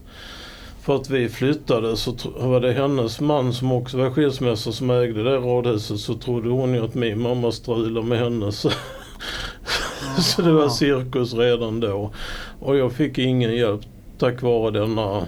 för 0.80 0.96
att 0.96 1.10
vi 1.10 1.28
flyttade 1.28 1.96
så 1.96 2.14
var 2.36 2.60
det 2.60 2.72
hennes 2.72 3.20
man 3.20 3.52
som 3.52 3.72
också 3.72 3.98
var 3.98 4.10
skilsmässa 4.10 4.72
som 4.72 4.90
ägde 4.90 5.22
det 5.22 5.36
radhuset 5.36 5.98
så 5.98 6.14
trodde 6.14 6.48
hon 6.48 6.74
ju 6.74 6.84
att 6.84 6.94
min 6.94 7.20
mamma 7.20 7.52
strulade 7.52 8.06
med 8.06 8.18
henne. 8.18 8.52
Så, 8.52 8.70
så 10.22 10.42
det 10.42 10.52
var 10.52 10.68
cirkus 10.68 11.34
redan 11.34 11.80
då. 11.80 12.10
Och 12.60 12.76
jag 12.76 12.92
fick 12.92 13.18
ingen 13.18 13.56
hjälp 13.56 13.80
tack 14.18 14.42
vare 14.42 14.70
denna 14.70 15.26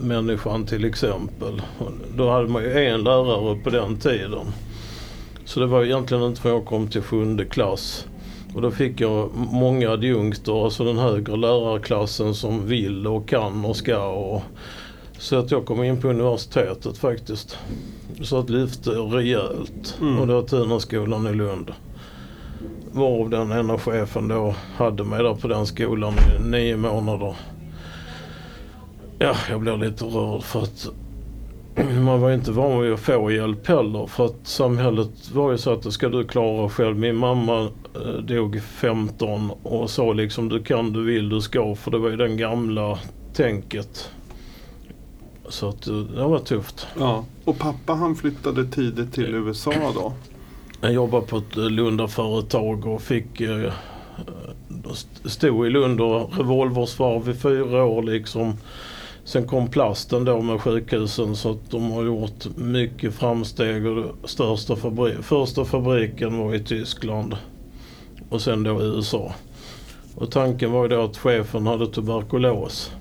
människan 0.00 0.66
till 0.66 0.84
exempel. 0.84 1.62
Då 2.16 2.30
hade 2.30 2.48
man 2.48 2.62
ju 2.62 2.86
en 2.86 3.04
lärare 3.04 3.58
på 3.64 3.70
den 3.70 3.98
tiden. 3.98 4.46
Så 5.44 5.60
det 5.60 5.66
var 5.66 5.84
egentligen 5.84 6.22
inte 6.22 6.40
förrän 6.40 6.54
jag 6.54 6.66
kom 6.66 6.88
till 6.88 7.02
sjunde 7.02 7.44
klass. 7.44 8.06
Och 8.54 8.62
då 8.62 8.70
fick 8.70 9.00
jag 9.00 9.30
många 9.34 9.90
adjunkter, 9.90 10.64
alltså 10.64 10.84
den 10.84 10.98
högre 10.98 11.36
lärarklassen 11.36 12.34
som 12.34 12.66
vill 12.66 13.06
och 13.06 13.28
kan 13.28 13.64
och 13.64 13.76
ska. 13.76 14.06
Och 14.06 14.42
så 15.18 15.36
att 15.36 15.50
jag 15.50 15.66
kom 15.66 15.84
in 15.84 16.00
på 16.00 16.08
universitetet 16.08 16.98
faktiskt. 16.98 17.58
Så 18.22 18.38
att 18.38 18.50
lyfte 18.50 18.90
rejält. 18.90 19.98
Mm. 20.00 20.18
Och 20.18 20.26
det 20.26 20.34
var 20.34 20.42
Tunaskolan 20.42 21.26
i 21.26 21.34
Lund. 21.34 21.72
Varav 22.92 23.30
den 23.30 23.52
ena 23.52 23.78
chefen 23.78 24.28
då 24.28 24.54
hade 24.76 25.04
mig 25.04 25.22
där 25.22 25.34
på 25.34 25.48
den 25.48 25.66
skolan 25.66 26.14
i 26.14 26.48
nio 26.48 26.76
månader. 26.76 27.34
Ja, 29.18 29.34
jag 29.50 29.60
blev 29.60 29.78
lite 29.78 30.04
rörd 30.04 30.42
för 30.42 30.62
att 30.62 30.88
man 32.04 32.20
var 32.20 32.32
inte 32.32 32.52
van 32.52 32.82
vid 32.82 32.92
att 32.92 33.00
få 33.00 33.30
hjälp 33.30 33.66
heller. 33.66 34.06
För 34.06 34.26
att 34.26 34.46
samhället 34.46 35.30
var 35.32 35.52
ju 35.52 35.58
så 35.58 35.72
att 35.72 35.82
det 35.82 35.92
ska 35.92 36.08
du 36.08 36.24
klara 36.24 36.68
själv. 36.68 36.98
Min 36.98 37.16
mamma 37.16 37.68
eh, 37.94 38.12
dog 38.22 38.62
15 38.62 39.50
och 39.62 39.90
sa 39.90 40.12
liksom 40.12 40.48
du 40.48 40.62
kan, 40.62 40.92
du 40.92 41.04
vill, 41.04 41.28
du 41.28 41.40
ska. 41.40 41.74
För 41.74 41.90
det 41.90 41.98
var 41.98 42.10
ju 42.10 42.16
den 42.16 42.36
gamla 42.36 42.98
tänket. 43.32 44.10
Så 45.48 45.68
att, 45.68 45.86
eh, 45.86 45.94
det 45.94 46.24
var 46.24 46.38
tufft. 46.38 46.86
Ja. 46.98 47.24
Och 47.44 47.58
pappa 47.58 47.92
han 47.92 48.16
flyttade 48.16 48.66
tidigt 48.66 49.12
till 49.12 49.34
USA 49.34 49.72
då? 49.94 50.12
Jag 50.80 50.92
jobbade 50.92 51.26
på 51.26 51.36
ett 51.36 51.56
eh, 51.56 51.70
Lundaföretag 51.70 52.86
och 52.86 53.02
fick 53.02 53.40
eh, 53.40 53.72
stod 55.24 55.66
i 55.66 55.70
Lund 55.70 56.00
och 56.00 56.38
revolversvarv 56.38 57.28
i 57.28 57.34
fyra 57.34 57.84
år 57.84 58.02
liksom. 58.02 58.56
Sen 59.28 59.46
kom 59.46 59.68
plasten 59.68 60.24
då 60.24 60.42
med 60.42 60.60
sjukhusen 60.60 61.36
så 61.36 61.50
att 61.50 61.70
de 61.70 61.90
har 61.90 62.02
gjort 62.02 62.56
mycket 62.56 63.14
framsteg 63.14 63.86
och 63.86 64.30
största 64.30 64.76
fabri 64.76 65.14
första 65.22 65.64
fabriken 65.64 66.38
var 66.38 66.54
i 66.54 66.64
Tyskland 66.64 67.36
och 68.28 68.42
sen 68.42 68.62
då 68.62 68.82
i 68.82 68.84
USA. 68.84 69.34
Och 70.14 70.30
tanken 70.30 70.72
var 70.72 70.82
ju 70.82 70.88
då 70.88 71.02
att 71.02 71.16
chefen 71.16 71.66
hade 71.66 71.86
tuberkulos. 71.86 72.92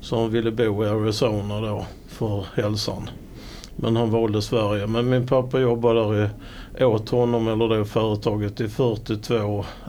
Så 0.00 0.20
han 0.20 0.30
ville 0.30 0.50
bo 0.50 0.84
i 0.84 0.88
Arizona 0.88 1.60
då 1.60 1.86
för 2.08 2.46
hälsan. 2.54 3.10
Men 3.76 3.96
han 3.96 4.10
valde 4.10 4.42
Sverige. 4.42 4.86
Men 4.86 5.10
min 5.10 5.26
pappa 5.26 5.60
jobbade 5.60 6.00
där 6.00 6.30
i, 6.78 6.84
åt 6.84 7.08
honom 7.08 7.48
eller 7.48 7.68
det 7.68 7.84
företaget 7.84 8.60
i 8.60 8.68
42 8.68 9.34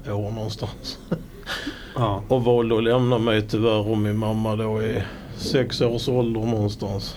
år 0.07 0.31
någonstans. 0.31 0.99
Ja. 1.95 2.23
och 2.27 2.43
valde 2.43 2.77
att 2.77 2.83
lämna 2.83 3.17
mig 3.17 3.47
tyvärr 3.47 3.89
och 3.89 3.97
min 3.97 4.17
mamma 4.17 4.55
då 4.55 4.81
i 4.81 5.01
sex 5.37 5.81
års 5.81 6.07
ålder 6.07 6.41
någonstans. 6.41 7.15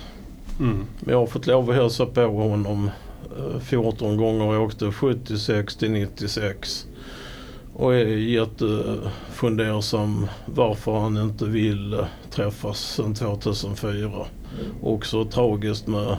Mm. 0.60 0.84
Men 1.00 1.12
jag 1.12 1.18
har 1.18 1.26
fått 1.26 1.46
lov 1.46 1.70
att 1.70 1.76
hälsa 1.76 2.06
på 2.06 2.20
honom 2.20 2.90
14 3.60 4.10
eh, 4.10 4.16
gånger. 4.16 4.54
Jag 4.54 4.62
åkte 4.62 4.92
76 4.92 5.76
till 5.76 5.90
96 5.90 6.86
och 7.74 7.94
är 7.94 8.06
jättefundersam 8.06 10.26
varför 10.46 10.98
han 10.98 11.16
inte 11.16 11.44
vill 11.44 12.04
träffas 12.30 12.78
sedan 12.78 13.14
2004. 13.14 14.10
Också 14.82 15.24
tragiskt 15.24 15.86
med, 15.86 16.16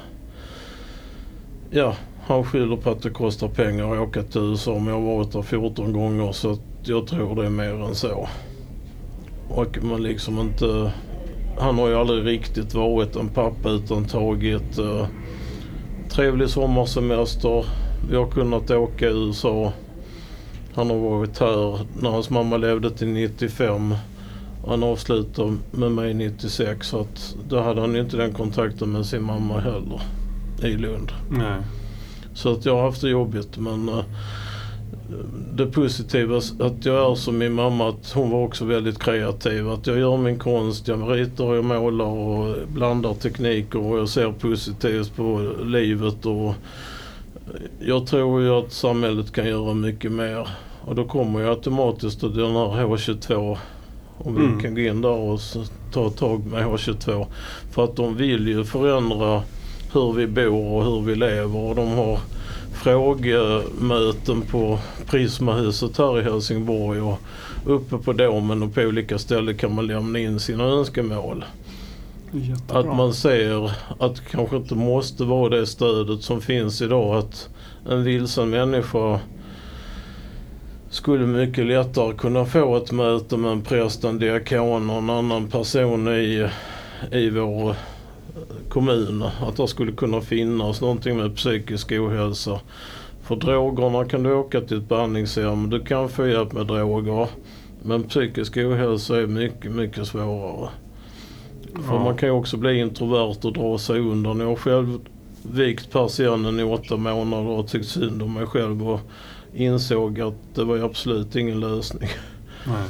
ja, 1.70 1.96
han 2.28 2.44
skyller 2.44 2.76
på 2.76 2.90
att 2.90 3.02
det 3.02 3.10
kostar 3.10 3.48
pengar 3.48 3.96
att 3.96 4.00
åka 4.00 4.24
till 4.24 4.42
USA 4.42 4.74
men 4.74 4.88
jag 4.88 5.02
har 5.02 5.16
varit 5.16 5.32
där 5.32 5.42
14 5.42 5.94
gånger 5.94 6.32
så 6.32 6.58
jag 6.84 7.08
tror 7.08 7.36
det 7.36 7.46
är 7.46 7.50
mer 7.50 7.86
än 7.86 7.96
så. 7.96 8.28
Och 9.50 9.84
man 9.84 10.04
liksom 10.04 10.40
inte, 10.40 10.92
han 11.60 11.78
har 11.78 11.88
ju 11.88 11.96
aldrig 11.96 12.26
riktigt 12.26 12.74
varit 12.74 13.16
en 13.16 13.30
pappa 13.30 13.70
utan 13.70 14.06
tagit 14.06 14.80
uh, 14.80 15.06
trevlig 16.10 16.50
sommarsemester. 16.50 17.66
Vi 18.10 18.16
har 18.16 18.28
kunnat 18.28 18.72
åka 18.72 19.06
i 19.06 19.14
USA 19.14 19.74
han 20.80 20.90
har 20.90 20.98
varit 20.98 21.40
här 21.40 21.80
när 22.02 22.10
hans 22.10 22.30
mamma 22.30 22.58
levde 22.58 22.92
till 22.92 23.08
95. 23.08 23.96
Han 24.68 24.84
avslutade 24.84 25.58
med 25.72 25.92
mig 25.92 26.14
96 26.14 26.88
så 26.88 27.00
att 27.00 27.36
då 27.50 27.62
hade 27.62 27.82
han 27.82 27.96
inte 27.96 28.18
den 28.18 28.34
kontakten 28.34 28.92
med 28.92 29.06
sin 29.06 29.24
mamma 29.24 29.60
heller 29.60 30.02
i 30.64 30.78
Lund. 30.78 31.12
Nej. 31.30 31.62
Så 32.34 32.52
att 32.52 32.66
jag 32.66 32.76
har 32.76 32.84
haft 32.84 33.02
det 33.02 33.10
jobbigt 33.10 33.58
men 33.58 33.90
uh, 33.90 34.04
det 35.54 35.66
positiva 35.66 36.38
att 36.38 36.86
jag 36.86 37.12
är 37.12 37.16
som 37.16 37.38
min 37.38 37.54
mamma, 37.54 37.90
att 37.90 38.12
hon 38.12 38.30
var 38.30 38.44
också 38.44 38.66
väldigt 38.66 39.00
kreativ. 39.00 39.70
Att 39.70 39.88
jag 39.88 39.98
gör 40.00 40.18
min 40.18 40.40
konst, 40.40 40.88
jag 40.88 41.16
ritar 41.16 41.44
och 41.44 41.56
jag 41.56 41.64
målar 41.64 42.06
och 42.06 42.56
blandar 42.68 43.14
tekniker 43.14 43.80
och 43.80 44.00
jag 44.00 44.10
ser 44.10 44.32
positivt 44.32 45.16
på 45.16 45.52
livet. 45.64 46.26
Och 46.26 46.54
jag 47.80 48.08
tror 48.08 48.42
ju 48.42 48.50
att 48.50 48.72
samhället 48.74 49.32
kan 49.32 49.48
göra 49.48 49.74
mycket 49.74 50.12
mer. 50.12 50.48
Och 50.82 50.96
då 50.96 51.04
kommer 51.06 51.40
ju 51.40 51.50
automatiskt 51.50 52.22
den 52.22 52.32
här 52.56 52.86
H22 52.86 53.58
Om 54.18 54.36
vi 54.36 54.46
Mm. 54.46 54.60
kan 54.60 54.76
gå 54.76 54.82
in 54.82 55.02
där 55.02 55.10
och 55.10 55.40
ta 55.94 56.10
tag 56.10 56.46
med 56.46 56.66
H22. 56.66 57.26
För 57.72 57.84
att 57.84 57.96
de 57.96 58.16
vill 58.16 58.48
ju 58.48 58.64
förändra 58.64 59.42
hur 59.94 60.14
vi 60.14 60.28
bor 60.28 60.74
och 60.74 60.84
hur 60.86 61.02
vi 61.02 61.16
lever 61.16 61.60
och 61.60 61.76
de 61.76 61.88
har 61.88 62.20
frågemöten 62.80 64.42
på 64.42 64.80
Prismahuset 65.06 65.98
här 65.98 66.20
i 66.20 66.24
Helsingborg 66.24 67.02
och 67.02 67.20
uppe 67.66 67.98
på 67.98 68.14
Domen 68.14 68.64
och 68.64 68.74
på 68.74 68.82
olika 68.82 69.18
ställen 69.18 69.58
kan 69.58 69.76
man 69.76 69.88
lämna 69.88 70.20
in 70.20 70.40
sina 70.40 70.64
önskemål. 70.64 71.46
Jättebra. 72.32 72.80
Att 72.80 72.98
man 72.98 73.14
ser 73.14 73.72
att 74.00 74.16
det 74.16 74.22
kanske 74.32 74.56
inte 74.56 74.76
måste 74.76 75.24
vara 75.24 75.50
det 75.50 75.68
stödet 75.68 76.24
som 76.24 76.42
finns 76.42 76.82
idag. 76.82 77.18
Att 77.18 77.50
en 77.90 78.04
vilsen 78.04 78.50
människa 78.50 79.20
skulle 80.90 81.26
mycket 81.26 81.66
lättare 81.66 82.14
kunna 82.14 82.46
få 82.46 82.78
ett 82.78 82.92
möte 82.92 83.38
med 83.38 83.52
en 83.52 83.62
präst, 83.62 84.04
en 84.04 84.20
diakon 84.20 84.90
och 84.90 84.98
en 84.98 85.10
annan 85.10 85.48
person 85.48 86.08
i, 86.08 86.50
i 87.12 87.30
vår 87.30 87.76
kommun. 88.70 89.24
Att 89.42 89.58
det 89.58 89.68
skulle 89.68 89.92
kunna 89.92 90.22
finnas 90.22 90.82
någonting 90.82 91.18
med 91.18 91.36
psykisk 91.36 91.92
ohälsa. 91.92 92.60
För 93.22 93.36
drogerna 93.36 94.06
kan 94.06 94.24
du 94.24 94.34
åka 94.34 94.62
till 94.62 94.78
ett 94.78 94.90
behandlingshem. 94.90 95.70
Du 95.70 95.80
kan 95.80 96.10
få 96.10 96.28
hjälp 96.28 96.54
med 96.54 96.68
droger. 96.68 97.28
Men 97.84 98.04
psykisk 98.04 98.58
ohälsa 98.58 99.22
är 99.22 99.28
mycket, 99.28 99.72
mycket 99.72 100.08
svårare. 100.08 100.70
För 101.88 101.94
Ja. 101.96 102.04
man 102.04 102.18
kan 102.18 102.30
ju 102.30 102.36
också 102.36 102.58
bli 102.58 102.80
introvert 102.80 103.46
och 103.46 103.54
dra 103.54 103.78
sig 103.78 104.00
undan. 104.00 104.40
Jag 104.40 104.48
har 104.48 104.56
själv 104.56 105.00
vikt 105.42 105.92
persiennen 105.92 106.60
i 106.60 106.64
åtta 106.64 106.98
månader 106.98 107.50
och 107.50 107.68
tyckt 107.68 107.88
synd 107.88 108.22
om 108.24 108.34
mig 108.34 108.46
själv 108.46 108.90
och 108.90 109.00
insåg 109.54 110.22
att 110.22 110.36
det 110.56 110.64
var 110.64 110.78
absolut 110.78 111.36
ingen 111.36 111.60
lösning. 111.60 112.10
Nej. 112.68 112.90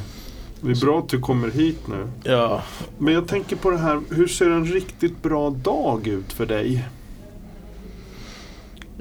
Det 0.62 0.72
är 0.72 0.86
bra 0.86 1.00
att 1.00 1.10
du 1.10 1.20
kommer 1.20 1.52
hit 1.52 1.88
nu. 1.88 2.08
Ja, 2.24 2.62
Men 2.98 3.14
jag 3.14 3.28
tänker 3.28 3.56
på 3.56 3.70
det 3.70 3.78
här, 3.78 4.02
hur 4.10 4.28
ser 4.28 4.50
en 4.50 4.66
riktigt 4.66 5.22
bra 5.22 5.50
dag 5.50 6.08
ut 6.08 6.34
för 6.34 6.46
dig? 6.46 6.86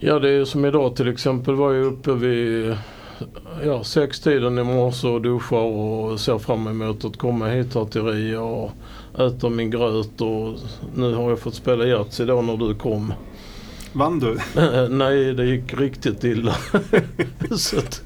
ja 0.00 0.18
det 0.18 0.30
är 0.30 0.44
som 0.44 0.64
idag 0.64 0.96
till 0.96 1.08
exempel 1.08 1.54
var 1.54 1.72
jag 1.72 1.86
uppe 1.86 2.12
vid 2.12 2.76
ja, 3.64 3.84
sextiden 3.84 4.58
i 4.58 4.64
morse 4.64 5.08
och 5.08 5.22
duschar 5.22 5.56
och 5.56 6.20
ser 6.20 6.38
fram 6.38 6.66
emot 6.66 7.04
att 7.04 7.16
komma 7.16 7.48
hit 7.48 7.74
här 7.74 7.84
till 7.84 8.02
Ria 8.02 8.40
och 8.40 8.70
äta 9.18 9.48
min 9.48 9.70
gröt 9.70 10.20
och 10.20 10.58
nu 10.94 11.14
har 11.14 11.30
jag 11.30 11.38
fått 11.38 11.54
spela 11.54 11.86
Yatzy 11.86 12.24
då 12.24 12.42
när 12.42 12.56
du 12.56 12.74
kom. 12.74 13.12
Vann 13.92 14.18
du? 14.18 14.38
Nej, 14.90 15.34
det 15.34 15.44
gick 15.44 15.74
riktigt 15.74 16.24
illa. 16.24 16.56
så 17.56 17.78
att, 17.78 18.02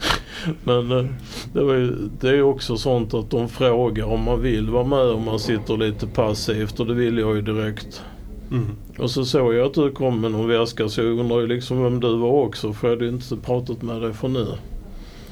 men 0.64 0.92
eh, 0.92 1.04
det, 1.52 1.64
var 1.64 1.74
ju, 1.74 1.96
det 2.20 2.28
är 2.28 2.34
ju 2.34 2.42
också 2.42 2.76
sånt 2.76 3.14
att 3.14 3.30
de 3.30 3.48
frågar 3.48 4.04
om 4.04 4.22
man 4.22 4.40
vill 4.40 4.70
vara 4.70 4.84
med 4.84 5.10
om 5.10 5.24
man 5.24 5.38
sitter 5.38 5.76
lite 5.76 6.06
passivt 6.06 6.80
och 6.80 6.86
det 6.86 6.94
vill 6.94 7.18
jag 7.18 7.36
ju 7.36 7.42
direkt. 7.42 8.02
Mm. 8.50 8.66
Och 8.98 9.10
så 9.10 9.24
såg 9.24 9.54
jag 9.54 9.66
att 9.66 9.74
du 9.74 9.90
kom 9.90 10.20
med 10.20 10.30
någon 10.30 10.48
väska 10.48 10.88
så 10.88 11.00
jag 11.00 11.18
undrar 11.18 11.40
ju 11.40 11.46
liksom 11.46 11.82
vem 11.82 12.00
du 12.00 12.16
var 12.16 12.30
också 12.30 12.72
för 12.72 12.88
jag 12.88 12.94
hade 12.94 13.04
ju 13.04 13.10
inte 13.10 13.36
pratat 13.36 13.82
med 13.82 14.02
dig 14.02 14.12
för 14.12 14.28
nu. 14.28 14.46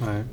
Nej. 0.05 0.23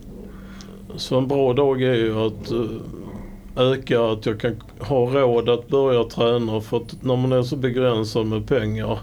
Så 0.96 1.18
en 1.18 1.28
bra 1.28 1.52
dag 1.52 1.82
är 1.82 1.94
ju 1.94 2.18
att 2.18 2.50
eh, 2.50 3.62
öka 3.62 4.04
att 4.04 4.26
jag 4.26 4.40
kan 4.40 4.56
ha 4.80 5.06
råd 5.06 5.48
att 5.48 5.68
börja 5.68 6.04
träna 6.04 6.60
för 6.60 6.76
att 6.76 7.02
när 7.02 7.16
man 7.16 7.32
är 7.32 7.42
så 7.42 7.56
begränsad 7.56 8.26
med 8.26 8.48
pengar 8.48 8.98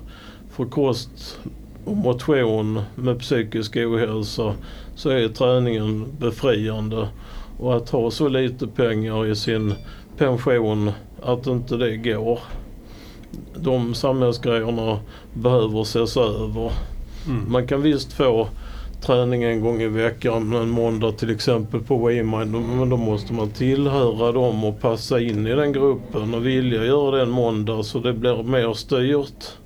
för 0.51 0.65
kost 0.65 1.39
och 1.85 1.97
motion 1.97 2.81
med 2.95 3.19
psykisk 3.19 3.75
ohälsa 3.75 4.53
så 4.95 5.09
är 5.09 5.27
träningen 5.27 6.05
befriande. 6.19 7.07
Och 7.59 7.77
att 7.77 7.89
ha 7.89 8.11
så 8.11 8.27
lite 8.27 8.67
pengar 8.67 9.25
i 9.25 9.35
sin 9.35 9.73
pension 10.17 10.91
att 11.21 11.47
inte 11.47 11.77
det 11.77 11.97
går. 11.97 12.39
De 13.55 13.93
samhällsgrejerna 13.93 14.99
behöver 15.33 15.81
ses 15.81 16.17
över. 16.17 16.71
Mm. 17.27 17.51
Man 17.51 17.67
kan 17.67 17.81
visst 17.81 18.13
få 18.13 18.47
träning 19.01 19.43
en 19.43 19.61
gång 19.61 19.81
i 19.81 19.87
veckan, 19.87 20.53
en 20.53 20.69
måndag 20.69 21.11
till 21.11 21.29
exempel 21.29 21.79
på 21.79 22.07
WeMind. 22.07 22.51
Men 22.51 22.89
då 22.89 22.97
måste 22.97 23.33
man 23.33 23.49
tillhöra 23.49 24.31
dem 24.31 24.63
och 24.63 24.81
passa 24.81 25.19
in 25.19 25.47
i 25.47 25.55
den 25.55 25.73
gruppen 25.73 26.33
och 26.33 26.45
vilja 26.45 26.85
göra 26.85 27.15
det 27.15 27.21
en 27.21 27.29
måndag 27.29 27.83
så 27.83 27.99
det 27.99 28.13
blir 28.13 28.43
mer 28.43 28.73
styrt. 28.73 29.57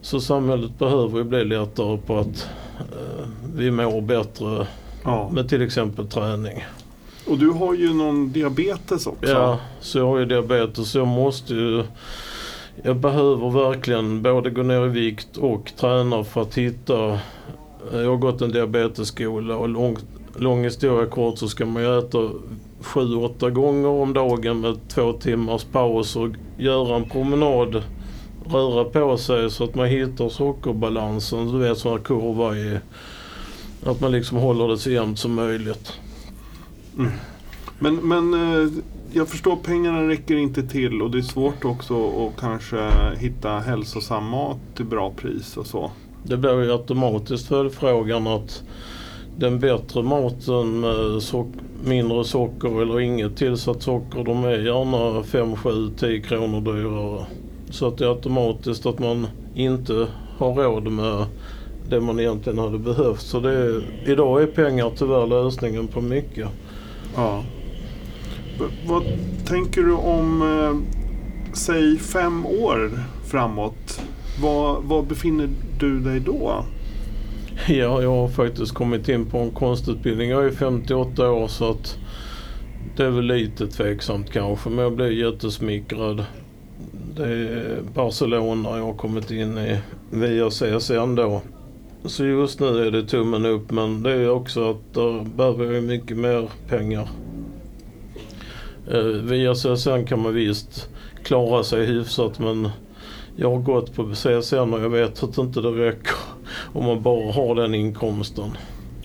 Så 0.00 0.20
samhället 0.20 0.78
behöver 0.78 1.18
ju 1.18 1.24
bli 1.24 1.44
lättare 1.44 1.98
på 2.06 2.18
att 2.18 2.48
eh, 2.78 3.26
vi 3.54 3.70
mår 3.70 4.00
bättre 4.00 4.66
Ja. 5.04 5.30
med 5.32 5.48
till 5.48 5.62
exempel 5.62 6.08
träning. 6.08 6.64
Och 7.26 7.38
du 7.38 7.50
har 7.50 7.74
ju 7.74 7.94
någon 7.94 8.32
diabetes 8.32 9.06
också. 9.06 9.30
Ja, 9.32 9.58
så 9.80 9.98
jag 9.98 10.06
har 10.06 10.18
ju 10.18 10.24
diabetes 10.24 10.90
så 10.90 10.98
jag 10.98 11.06
måste 11.06 11.54
ju 11.54 11.84
jag 12.82 12.96
behöver 12.96 13.50
verkligen 13.50 14.22
både 14.22 14.50
gå 14.50 14.62
ner 14.62 14.84
i 14.86 14.88
vikt 14.88 15.36
och 15.36 15.72
träna 15.80 16.24
för 16.24 16.42
att 16.42 16.54
hitta 16.58 17.18
jag 17.92 18.10
har 18.10 18.16
gått 18.16 18.40
en 18.42 18.52
diabetesskola 18.52 19.56
och 19.56 19.68
lång, 19.68 19.96
lång 20.36 20.64
historia 20.64 21.06
kort 21.06 21.38
så 21.38 21.48
ska 21.48 21.66
man 21.66 21.82
ju 21.82 21.98
äta 21.98 22.18
sju, 22.80 23.14
åtta 23.16 23.50
gånger 23.50 23.88
om 23.88 24.12
dagen 24.12 24.60
med 24.60 24.76
två 24.88 25.12
timmars 25.12 25.64
paus 25.64 26.16
och 26.16 26.28
göra 26.58 26.96
en 26.96 27.04
promenad, 27.04 27.82
röra 28.52 28.84
på 28.84 29.18
sig 29.18 29.50
så 29.50 29.64
att 29.64 29.74
man 29.74 29.86
hittar 29.86 30.28
sockerbalansen. 30.28 31.52
Du 31.52 31.58
vet 31.58 31.78
sån 31.78 31.92
här 31.92 31.98
kurva 31.98 32.56
i 32.56 32.78
att 33.84 34.00
man 34.00 34.12
liksom 34.12 34.38
håller 34.38 34.68
det 34.68 34.78
så 34.78 34.90
jämnt 34.90 35.18
som 35.18 35.34
möjligt. 35.34 35.92
Mm. 36.98 37.10
Men, 37.78 37.96
men 37.96 38.34
eh, 38.34 38.68
jag 39.12 39.28
förstår 39.28 39.56
pengarna 39.56 40.08
räcker 40.08 40.36
inte 40.36 40.62
till 40.62 41.02
och 41.02 41.10
det 41.10 41.18
är 41.18 41.22
svårt 41.22 41.64
också 41.64 42.26
att 42.26 42.40
kanske 42.40 42.90
hitta 43.18 43.58
hälsosam 43.58 44.24
mat 44.24 44.58
till 44.76 44.84
bra 44.84 45.10
pris 45.10 45.56
och 45.56 45.66
så. 45.66 45.90
Det 46.22 46.36
blir 46.36 46.62
ju 46.62 46.72
automatiskt 46.72 47.48
följdfrågan 47.48 48.26
att 48.26 48.62
den 49.36 49.60
bättre 49.60 50.02
maten 50.02 50.80
med 50.80 51.22
sock- 51.22 51.60
mindre 51.84 52.24
socker 52.24 52.82
eller 52.82 53.00
inget 53.00 53.36
tillsatt 53.36 53.82
socker 53.82 54.24
de 54.24 54.44
är 54.44 54.58
gärna 54.58 55.22
5, 55.22 55.56
7, 55.56 55.90
10 55.98 56.20
kronor 56.20 56.60
dyrare. 56.60 57.26
Så 57.70 57.88
att 57.88 57.98
det 57.98 58.04
är 58.04 58.08
automatiskt 58.08 58.86
att 58.86 58.98
man 58.98 59.26
inte 59.54 60.06
har 60.38 60.54
råd 60.54 60.92
med 60.92 61.26
det 61.88 62.00
man 62.00 62.20
egentligen 62.20 62.58
hade 62.58 62.78
behövt. 62.78 63.20
Så 63.20 63.40
det 63.40 63.52
är, 63.52 63.82
idag 64.06 64.42
är 64.42 64.46
pengar 64.46 64.92
tyvärr 64.96 65.26
lösningen 65.26 65.88
på 65.88 66.00
mycket. 66.00 66.48
Ja. 67.16 67.42
Vad 68.86 69.02
tänker 69.46 69.82
du 69.82 69.92
om, 69.92 70.42
eh, 70.42 70.98
säg 71.56 71.98
fem 71.98 72.46
år 72.46 72.90
framåt? 73.24 74.00
Var, 74.42 74.80
var 74.80 75.02
befinner 75.02 75.48
du 75.80 76.00
dig 76.00 76.20
då? 76.20 76.64
Ja, 77.68 78.02
jag 78.02 78.10
har 78.10 78.28
faktiskt 78.28 78.74
kommit 78.74 79.08
in 79.08 79.26
på 79.26 79.38
en 79.38 79.50
konstutbildning. 79.50 80.30
Jag 80.30 80.44
är 80.44 80.50
58 80.50 81.30
år 81.30 81.48
så 81.48 81.70
att 81.70 81.98
det 82.96 83.04
är 83.04 83.10
väl 83.10 83.24
lite 83.24 83.66
tveksamt 83.66 84.30
kanske 84.30 84.70
men 84.70 84.78
jag 84.78 84.96
blir 84.96 85.10
jättesmickrad. 85.10 86.24
Det 87.18 87.24
är 87.24 87.82
Barcelona 87.94 88.78
jag 88.78 88.84
har 88.84 88.94
kommit 88.94 89.30
in 89.30 89.58
i 89.58 89.78
via 90.10 90.50
CSN 90.50 91.14
då. 91.14 91.42
Så 92.04 92.24
just 92.24 92.60
nu 92.60 92.86
är 92.86 92.90
det 92.90 93.02
tummen 93.02 93.46
upp 93.46 93.70
men 93.70 94.02
det 94.02 94.12
är 94.12 94.30
också 94.30 94.70
att 94.70 94.94
där 94.94 95.24
behöver 95.36 95.74
jag 95.74 95.84
mycket 95.84 96.16
mer 96.16 96.48
pengar. 96.68 97.08
Eh, 98.90 99.02
via 99.02 99.54
CSN 99.54 100.04
kan 100.06 100.22
man 100.22 100.34
visst 100.34 100.88
klara 101.22 101.64
sig 101.64 101.86
hyfsat 101.86 102.38
men 102.38 102.68
jag 103.36 103.50
har 103.50 103.62
gått 103.62 103.94
på 103.94 104.12
CSN 104.14 104.74
och 104.74 104.80
jag 104.80 104.90
vet 104.90 105.22
att 105.22 105.38
inte 105.38 105.60
det 105.60 105.70
räcker 105.70 106.14
om 106.72 106.84
man 106.84 107.02
bara 107.02 107.32
har 107.32 107.54
den 107.54 107.74
inkomsten. 107.74 108.50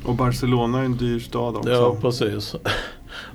Och 0.06 0.15
Barcelona 0.15 0.80
är 0.80 0.86
en 0.86 0.97
dyr 0.97 1.19
stad 1.19 1.56
också. 1.56 1.69
Ja, 1.69 1.97
precis. 2.02 2.56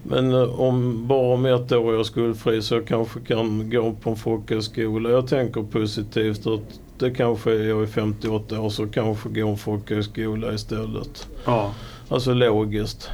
Men 0.02 0.32
eh, 0.32 0.60
om 0.60 1.06
bara 1.08 1.34
om 1.34 1.46
ett 1.46 1.72
år 1.72 1.92
är 1.92 1.96
jag 1.96 2.06
skuldfri 2.06 2.62
så 2.62 2.74
jag 2.74 2.86
kanske 2.86 3.20
kan 3.20 3.70
gå 3.70 3.92
på 3.92 4.10
en 4.10 4.16
folkhögskola. 4.16 5.10
Jag 5.10 5.26
tänker 5.28 5.62
positivt 5.62 6.46
att 6.46 6.80
det 6.98 7.10
kanske 7.10 7.52
är 7.52 7.68
jag 7.68 7.82
är 7.82 7.86
58 7.86 8.60
år 8.60 8.70
så 8.70 8.86
kanske 8.86 9.28
gå 9.28 9.48
en 9.48 9.58
folkhögskola 9.58 10.54
istället. 10.54 11.28
ja. 11.44 11.74
Alltså 12.08 12.34
logiskt. 12.34 13.10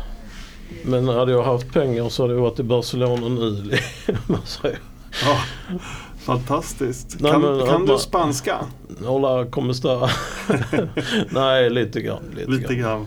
Men 0.85 1.09
hade 1.09 1.33
jag 1.33 1.43
haft 1.43 1.73
pengar 1.73 2.09
så 2.09 2.23
hade 2.23 2.35
jag 2.35 2.41
varit 2.41 2.59
i 2.61 2.63
Barcelona 2.63 3.29
nu. 3.29 3.71
Ja. 5.25 5.37
Fantastiskt. 6.19 7.17
Nej, 7.21 7.33
kan 7.33 7.41
men 7.41 7.67
kan 7.67 7.87
du 7.87 7.99
spanska? 7.99 8.57
Hola, 9.05 9.47
como 9.47 9.71
está? 9.71 10.09
Nej, 11.31 11.71
lite 11.71 12.01
grann. 12.01 12.23
Lite, 12.37 12.51
Lite 12.51 12.75
grann. 12.75 13.07